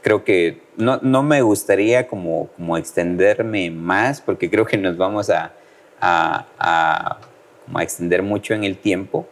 [0.01, 5.29] creo que no, no me gustaría como, como, extenderme más, porque creo que nos vamos
[5.29, 5.53] a,
[6.01, 9.27] a, a, extender mucho en el tiempo.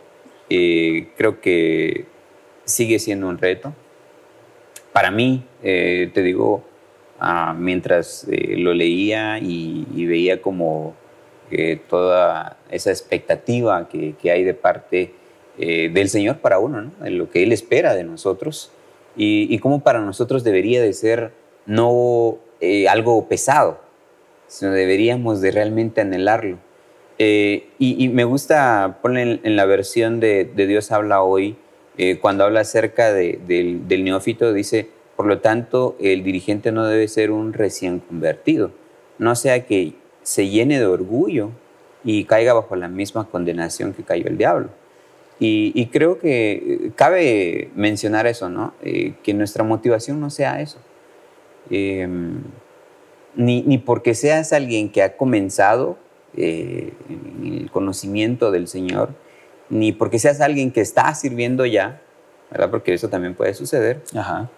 [0.50, 2.06] Eh, creo que
[2.64, 3.72] sigue siendo un reto.
[4.92, 6.64] Para mí, eh, te digo,
[7.20, 10.96] ah, mientras lo leía y, y veía como
[11.88, 15.12] toda esa expectativa que, hay de parte
[15.58, 17.06] eh, del Señor para uno, ¿no?
[17.06, 18.70] en lo que Él espera de nosotros
[19.16, 21.32] y, cómo para nosotros debería de ser
[21.66, 23.80] no eh, algo pesado,
[24.46, 26.56] sino deberíamos de realmente anhelarlo.
[27.18, 31.56] Eh, y, me gusta poner en, la versión de, Dios habla hoy,
[32.22, 37.30] cuando habla acerca del, del neófito, dice, por lo tanto, el dirigente no debe ser
[37.30, 38.70] un recién convertido,
[39.18, 39.92] no sea que
[40.22, 41.50] se llene de orgullo
[42.04, 44.70] y caiga bajo la misma condenación que cayó el diablo.
[45.44, 48.74] Y, creo que eh, cabe mencionar eso, ¿no?
[48.80, 50.78] Eh, que nuestra motivación no sea eso.
[51.68, 52.42] Em,
[53.34, 55.98] ni, ni, porque seas alguien que ha comenzado
[56.36, 56.92] eh,
[57.42, 59.14] el conocimiento del Señor,
[59.68, 62.00] ni porque seas alguien que está sirviendo ya,
[62.50, 62.70] ¿verdad?
[62.70, 64.00] Porque eso también puede suceder.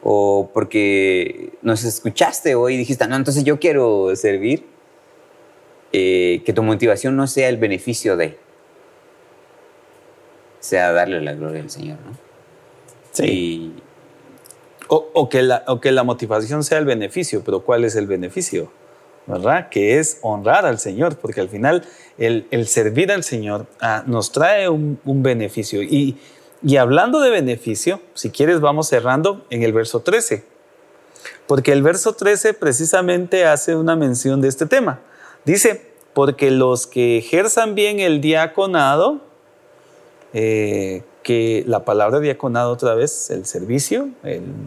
[0.03, 4.74] O porque nos escuchaste hoy y dijiste, no, entonces yo quiero servir.
[5.97, 8.37] Eh, que tu motivación no sea el beneficio de,
[10.59, 12.17] sea darle la gloria al Señor, ¿no?
[13.13, 13.73] Sí.
[14.89, 18.73] o, que la, o que la motivación sea el beneficio, pero ¿cuál es el beneficio?
[19.27, 19.69] ¿verdad?
[19.69, 21.85] Que es honrar al Señor, porque al final
[22.19, 25.83] el, servir al Señor ah, nos trae un, un beneficio.
[25.83, 26.19] Y,
[26.63, 30.45] y, hablando de beneficio, si quieres vamos cerrando en el verso 13,
[31.47, 35.01] porque el verso 13 precisamente hace una mención de este tema.
[35.45, 39.21] Dice, porque los que ejerzan bien el diaconado,
[40.33, 44.11] eh, que la palabra diaconado otra vez, el servicio,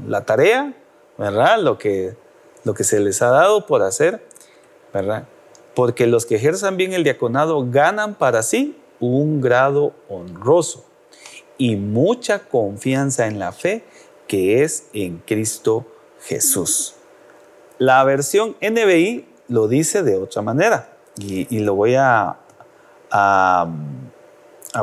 [0.08, 0.74] la tarea,
[1.18, 1.60] ¿verdad?
[1.60, 2.16] Lo que,
[2.64, 4.22] lo que se les ha dado por hacer,
[4.94, 5.28] ¿verdad?
[5.78, 10.84] porque los que ejerzan bien el diaconado ganan para sí un grado honroso
[11.60, 13.84] y mucha confianza en la fe
[14.28, 15.86] que es en Cristo
[16.24, 16.96] Jesús.
[17.78, 22.38] La versión NBI lo dice de otra manera y, lo voy a,
[23.12, 23.68] a,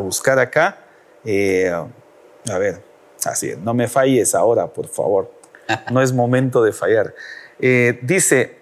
[0.01, 0.79] buscar acá.
[1.25, 2.83] Eh, a ver,
[3.25, 5.31] así, no me falles ahora, por favor.
[5.91, 7.15] No es momento de fallar.
[7.59, 8.59] Eh, dice,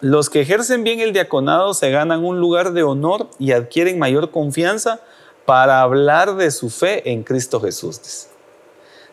[0.00, 4.30] los que ejercen bien el diaconado se ganan un lugar de honor y adquieren mayor
[4.30, 5.00] confianza
[5.46, 8.28] para hablar de su fe en Cristo Jesús.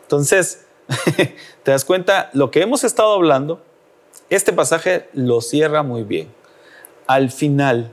[0.02, 0.66] Entonces,
[1.62, 3.62] te das cuenta, lo que hemos estado hablando,
[4.34, 6.28] este pasaje lo cierra muy bien.
[7.06, 7.90] Al final,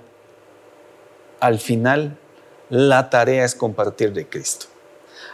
[1.40, 2.18] al final,
[2.70, 4.68] la tarea es compartir de Cristo.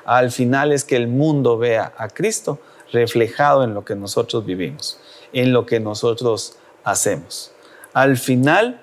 [0.05, 2.59] Al final es que el mundo vea a Cristo
[2.91, 4.99] reflejado en lo que nosotros vivimos,
[5.33, 7.51] en lo que nosotros hacemos.
[7.93, 8.81] Al final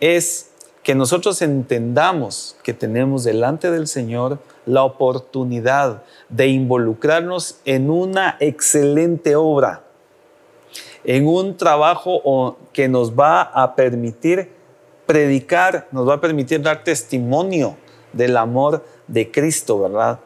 [0.00, 0.50] es
[0.82, 9.36] que nosotros entendamos que tenemos delante del Señor la oportunidad de involucrarnos en una excelente
[9.36, 9.83] obra,
[11.04, 14.50] en un trabajo que nos va a permitir
[15.06, 17.76] predicar, nos va a permitir dar testimonio
[18.12, 20.20] del amor de Cristo, ¿verdad?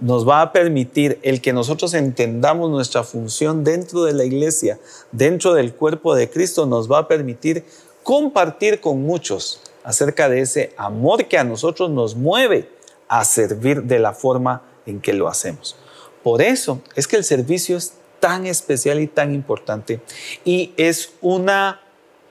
[0.00, 4.78] Nos va a permitir el que nosotros entendamos nuestra función dentro de la iglesia,
[5.12, 7.64] dentro del cuerpo de Cristo, nos va a permitir
[8.02, 12.70] compartir con muchos acerca de ese amor que a nosotros nos mueve
[13.08, 15.76] a servir de la forma en que lo hacemos.
[16.22, 20.00] Por eso es que el servicio es tan especial y tan importante
[20.44, 21.80] y es una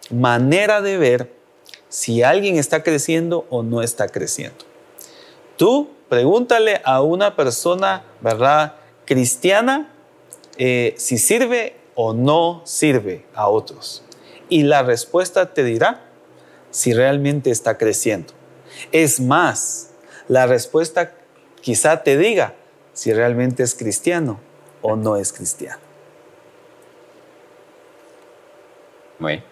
[0.10, 1.32] manera de ver
[1.90, 4.66] si alguien está creciendo o no está creciendo.
[5.58, 8.76] Tú pregúntale a una persona, ¿verdad?
[9.06, 9.94] Cristiana,
[10.58, 14.04] eh, si sirve o no sirve a otros.
[14.50, 16.06] Y la respuesta te dirá
[16.72, 18.34] si realmente está creciendo.
[18.92, 19.92] Es más,
[20.28, 21.14] la respuesta
[21.62, 22.54] quizá te diga
[22.94, 24.40] si realmente es cristiano
[24.88, 25.80] o no es cristiano.
[29.20, 29.44] Bueno.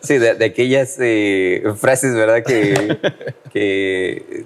[0.00, 2.42] sí, de, aquellas eh, frases, ¿verdad?
[3.52, 4.44] Que,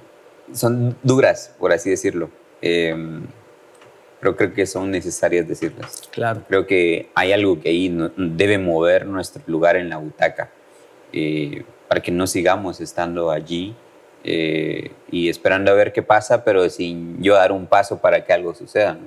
[0.53, 2.30] son duras, por así decirlo.
[2.62, 3.26] Em,
[4.20, 6.03] pero creo que son necesarias decirlas.
[6.11, 6.43] Claro.
[6.49, 10.51] Creo que hay algo que ahí debe mover nuestro lugar en la butaca
[11.12, 13.74] eh, para que no sigamos estando allí
[14.24, 18.32] eh, y esperando a ver qué pasa, pero sin yo dar un paso para que
[18.32, 18.98] algo suceda.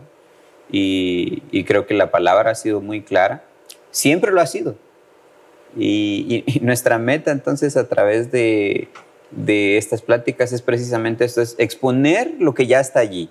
[0.71, 3.43] Y, creo que la palabra ha sido muy clara,
[3.91, 4.75] siempre lo ha sido.
[5.77, 8.87] Y, nuestra meta entonces a través de,
[9.31, 13.29] de, estas pláticas es precisamente esto, es exponer lo que ya está allí.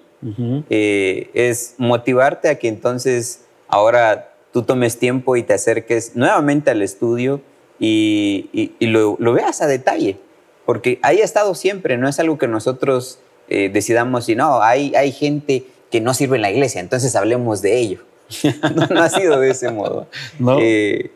[0.70, 6.82] Eh, es motivarte a que entonces ahora tú tomes tiempo y te acerques nuevamente al
[6.82, 7.40] estudio
[7.80, 10.18] y, lo, veas a detalle,
[10.64, 14.94] porque ahí ha estado siempre, no es algo que nosotros eh, decidamos, y no, hay,
[14.94, 17.98] hay gente que no sirve en la iglesia, entonces hablemos de ello.
[18.90, 20.06] no, ha sido de ese modo.
[20.60, 21.10] Eh,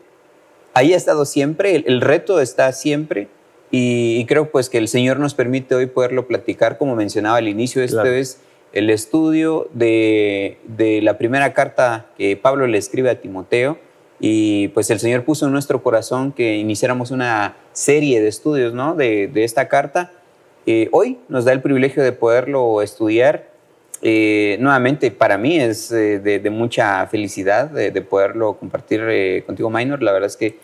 [0.73, 3.27] ahí ha estado siempre, el, reto está siempre,
[3.71, 7.83] y, creo pues que el Señor nos permite hoy poderlo platicar, como mencionaba al inicio,
[7.83, 8.39] este es
[8.71, 13.79] el estudio de, de, la primera carta que Pablo le escribe a Timoteo,
[14.19, 18.95] y pues el Señor puso en nuestro corazón que iniciáramos una serie de estudios ¿no?
[18.95, 20.11] de, esta carta.
[20.65, 23.49] Eh, hoy nos da el privilegio de poderlo estudiar.
[24.01, 30.01] Eh, nuevamente, para mí es eh, de, mucha felicidad de, poderlo compartir contigo, Minor.
[30.01, 30.57] La verdad es que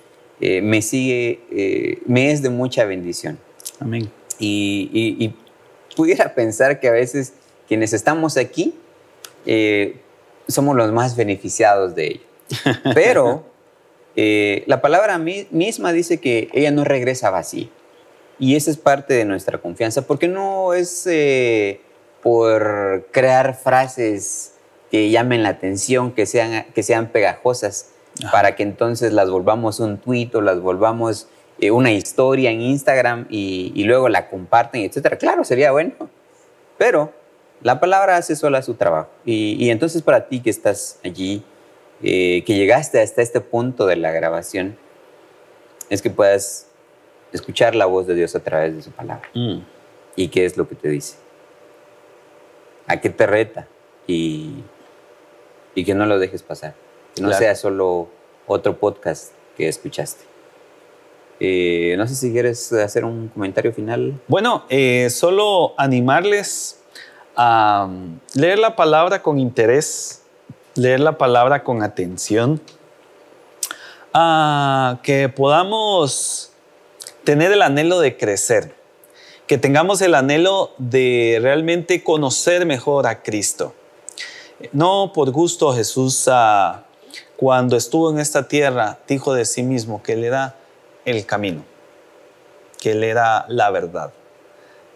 [0.61, 3.37] me sigue, me es de mucha bendición.
[3.79, 4.09] Amén.
[4.39, 4.89] Y,
[5.19, 5.33] y,
[5.95, 7.33] pudiera pensar que a veces
[7.67, 8.73] quienes estamos aquí
[10.47, 12.32] somos los más beneficiados de ello.
[12.93, 13.43] Pero
[14.15, 17.67] eh, la palabra misma dice que ella no regresa vacía.
[18.39, 21.81] Y esa es parte de nuestra confianza, porque no es eh,
[22.21, 24.53] por crear frases
[24.91, 27.89] que llamen la atención, que sean, que sean pegajosas,
[28.31, 31.27] para que entonces las volvamos un tuit o las volvamos
[31.59, 35.17] eh, una historia en Instagram y, luego la comparten, etc.
[35.17, 35.93] Claro, sería bueno,
[36.77, 37.11] pero
[37.61, 39.09] la palabra hace sola su trabajo.
[39.25, 41.43] y entonces para ti que estás allí,
[42.03, 44.77] eh, que llegaste hasta este punto de la grabación
[45.89, 46.67] es que puedas
[47.31, 49.27] escuchar la voz de Dios a través de su palabra.
[49.33, 49.59] Mm.
[50.15, 51.15] ¿Y qué es lo que te dice?
[52.87, 53.67] ¿A qué te reta?
[54.05, 54.63] Y,
[55.75, 56.75] y que no lo dejes pasar.
[57.15, 58.09] Que no sea solo
[58.45, 60.25] otro podcast que escuchaste.
[61.39, 64.19] Eh, no sé si quieres hacer un comentario final.
[64.27, 66.79] Bueno, eh, solo animarles
[67.35, 67.89] a
[68.35, 70.22] leer la palabra con interés,
[70.75, 72.61] leer la palabra con atención,
[74.13, 76.51] a que podamos
[77.23, 78.75] tener el anhelo de crecer,
[79.47, 83.73] que tengamos el anhelo de realmente conocer mejor a Cristo.
[84.71, 86.83] No por gusto Jesús ah,
[87.35, 90.55] cuando estuvo en esta tierra dijo de sí mismo que Él era
[91.05, 91.63] el camino,
[92.79, 94.13] que Él era la verdad,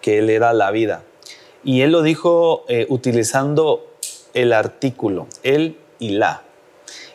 [0.02, 1.04] que Él era la vida.
[1.64, 3.97] Y Él lo dijo eh, utilizando
[4.34, 6.44] el artículo, Él y la.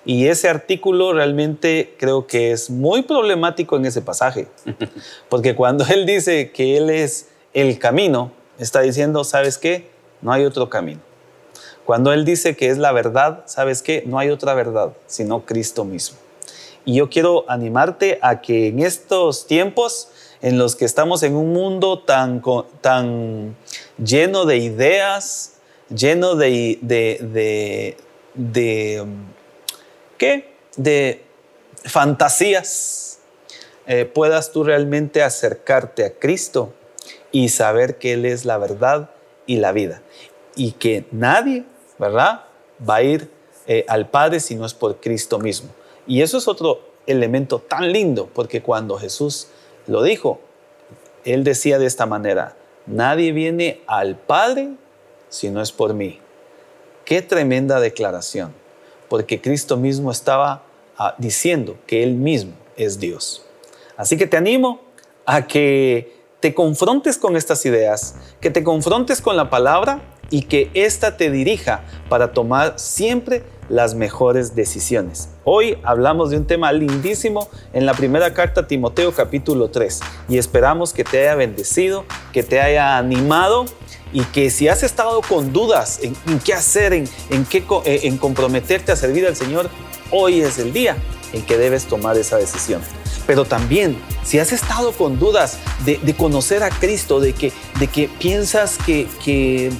[0.04, 4.48] Y ese artículo realmente creo que es muy problemático en ese pasaje,
[5.28, 9.90] porque cuando Él dice que Él es el camino, está diciendo, ¿sabes qué?
[10.20, 11.00] No hay otro camino.
[11.84, 14.04] Cuando Él dice que es la verdad, ¿sabes qué?
[14.06, 16.18] No hay otra verdad, sino Cristo mismo.
[16.84, 20.08] Y yo quiero animarte a que en estos tiempos
[20.42, 22.42] en los que estamos en un mundo tan,
[22.80, 23.56] tan
[24.02, 25.51] lleno de ideas,
[25.94, 27.96] lleno de, de,
[28.34, 29.04] de,
[30.18, 30.52] ¿qué?
[30.76, 31.22] De
[31.84, 33.20] fantasías,
[33.86, 36.72] eh, puedas tú realmente acercarte a Cristo
[37.30, 39.10] y saber que Él es la verdad
[39.46, 40.02] y la vida.
[40.54, 41.64] Y que nadie,
[41.98, 42.44] ¿verdad?
[42.88, 43.30] Va a ir
[43.66, 45.70] eh, al Padre si no es por Cristo mismo.
[46.06, 49.48] Y eso es otro elemento tan lindo, porque cuando Jesús
[49.86, 50.40] lo dijo,
[51.24, 52.54] Él decía de esta manera,
[52.86, 54.70] nadie viene al Padre
[55.32, 56.20] si no es por mí.
[57.04, 58.52] Qué tremenda declaración,
[59.08, 60.62] porque Cristo mismo estaba
[60.98, 63.44] ah, diciendo que Él mismo es Dios.
[63.96, 64.80] Así que te animo
[65.24, 70.70] a que te confrontes con estas ideas, que te confrontes con la palabra y que
[70.74, 75.30] ésta te dirija para tomar siempre las mejores decisiones.
[75.44, 80.38] Hoy hablamos de un tema lindísimo en la primera carta a Timoteo capítulo 3 y
[80.38, 83.64] esperamos que te haya bendecido, que te haya animado
[84.12, 87.06] y que si has estado con dudas en, qué hacer, en,
[87.48, 89.70] qué, eh, en comprometerte a servir al Señor,
[90.10, 90.96] hoy es el día
[91.32, 92.82] en que debes tomar esa decisión.
[93.26, 98.08] Pero también, si has estado con dudas de, conocer a Cristo, de que, de que
[98.08, 99.72] piensas que, que,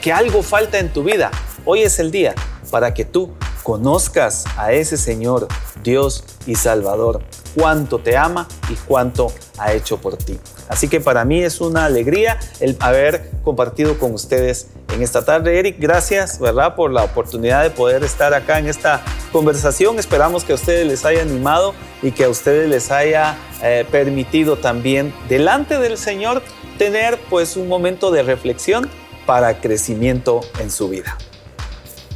[0.00, 1.30] que algo falta en tu vida,
[1.64, 2.34] hoy es el día
[2.70, 3.30] para que tú
[3.62, 5.48] conozcas a ese Señor,
[5.82, 7.22] Dios y Salvador,
[7.54, 10.38] cuánto te ama y cuánto ha hecho por ti.
[10.72, 15.58] Así que para mí es una alegría el haber compartido con ustedes en esta tarde.
[15.58, 16.76] Eric, gracias, ¿verdad?
[16.76, 19.02] Por la oportunidad de poder estar acá en esta
[19.32, 19.98] conversación.
[19.98, 24.56] Esperamos que a ustedes les haya animado y que a ustedes les haya eh, permitido
[24.56, 26.42] también delante del Señor
[26.78, 28.88] tener pues un momento de reflexión
[29.26, 31.18] para crecimiento en su vida.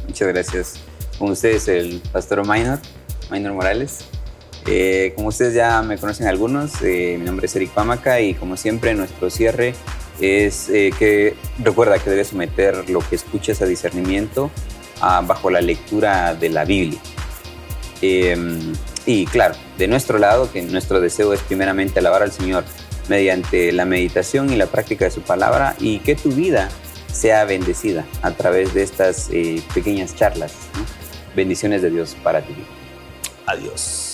[0.07, 0.73] Muchas gracias.
[1.19, 2.79] Con ustedes el pastor Minor,
[3.29, 3.99] Minor Morales.
[4.69, 8.57] Eh, como ustedes ya me conocen algunos, eh, mi nombre es Eric Pamaca y como
[8.57, 9.73] siempre nuestro cierre
[10.19, 14.51] es eh, que recuerda que debes someter lo que escuches a discernimiento
[14.99, 16.99] ah, bajo la lectura de la Biblia.
[18.01, 18.73] Em,
[19.05, 22.65] y claro, de nuestro lado, que nuestro deseo es primeramente alabar al Señor
[23.07, 26.67] mediante la meditación y la práctica de su palabra y que tu vida
[27.09, 29.29] sea bendecida a través de estas
[29.73, 30.51] pequeñas charlas.
[31.37, 32.53] Bendiciones de Dios para ti.
[33.45, 34.06] Adiós.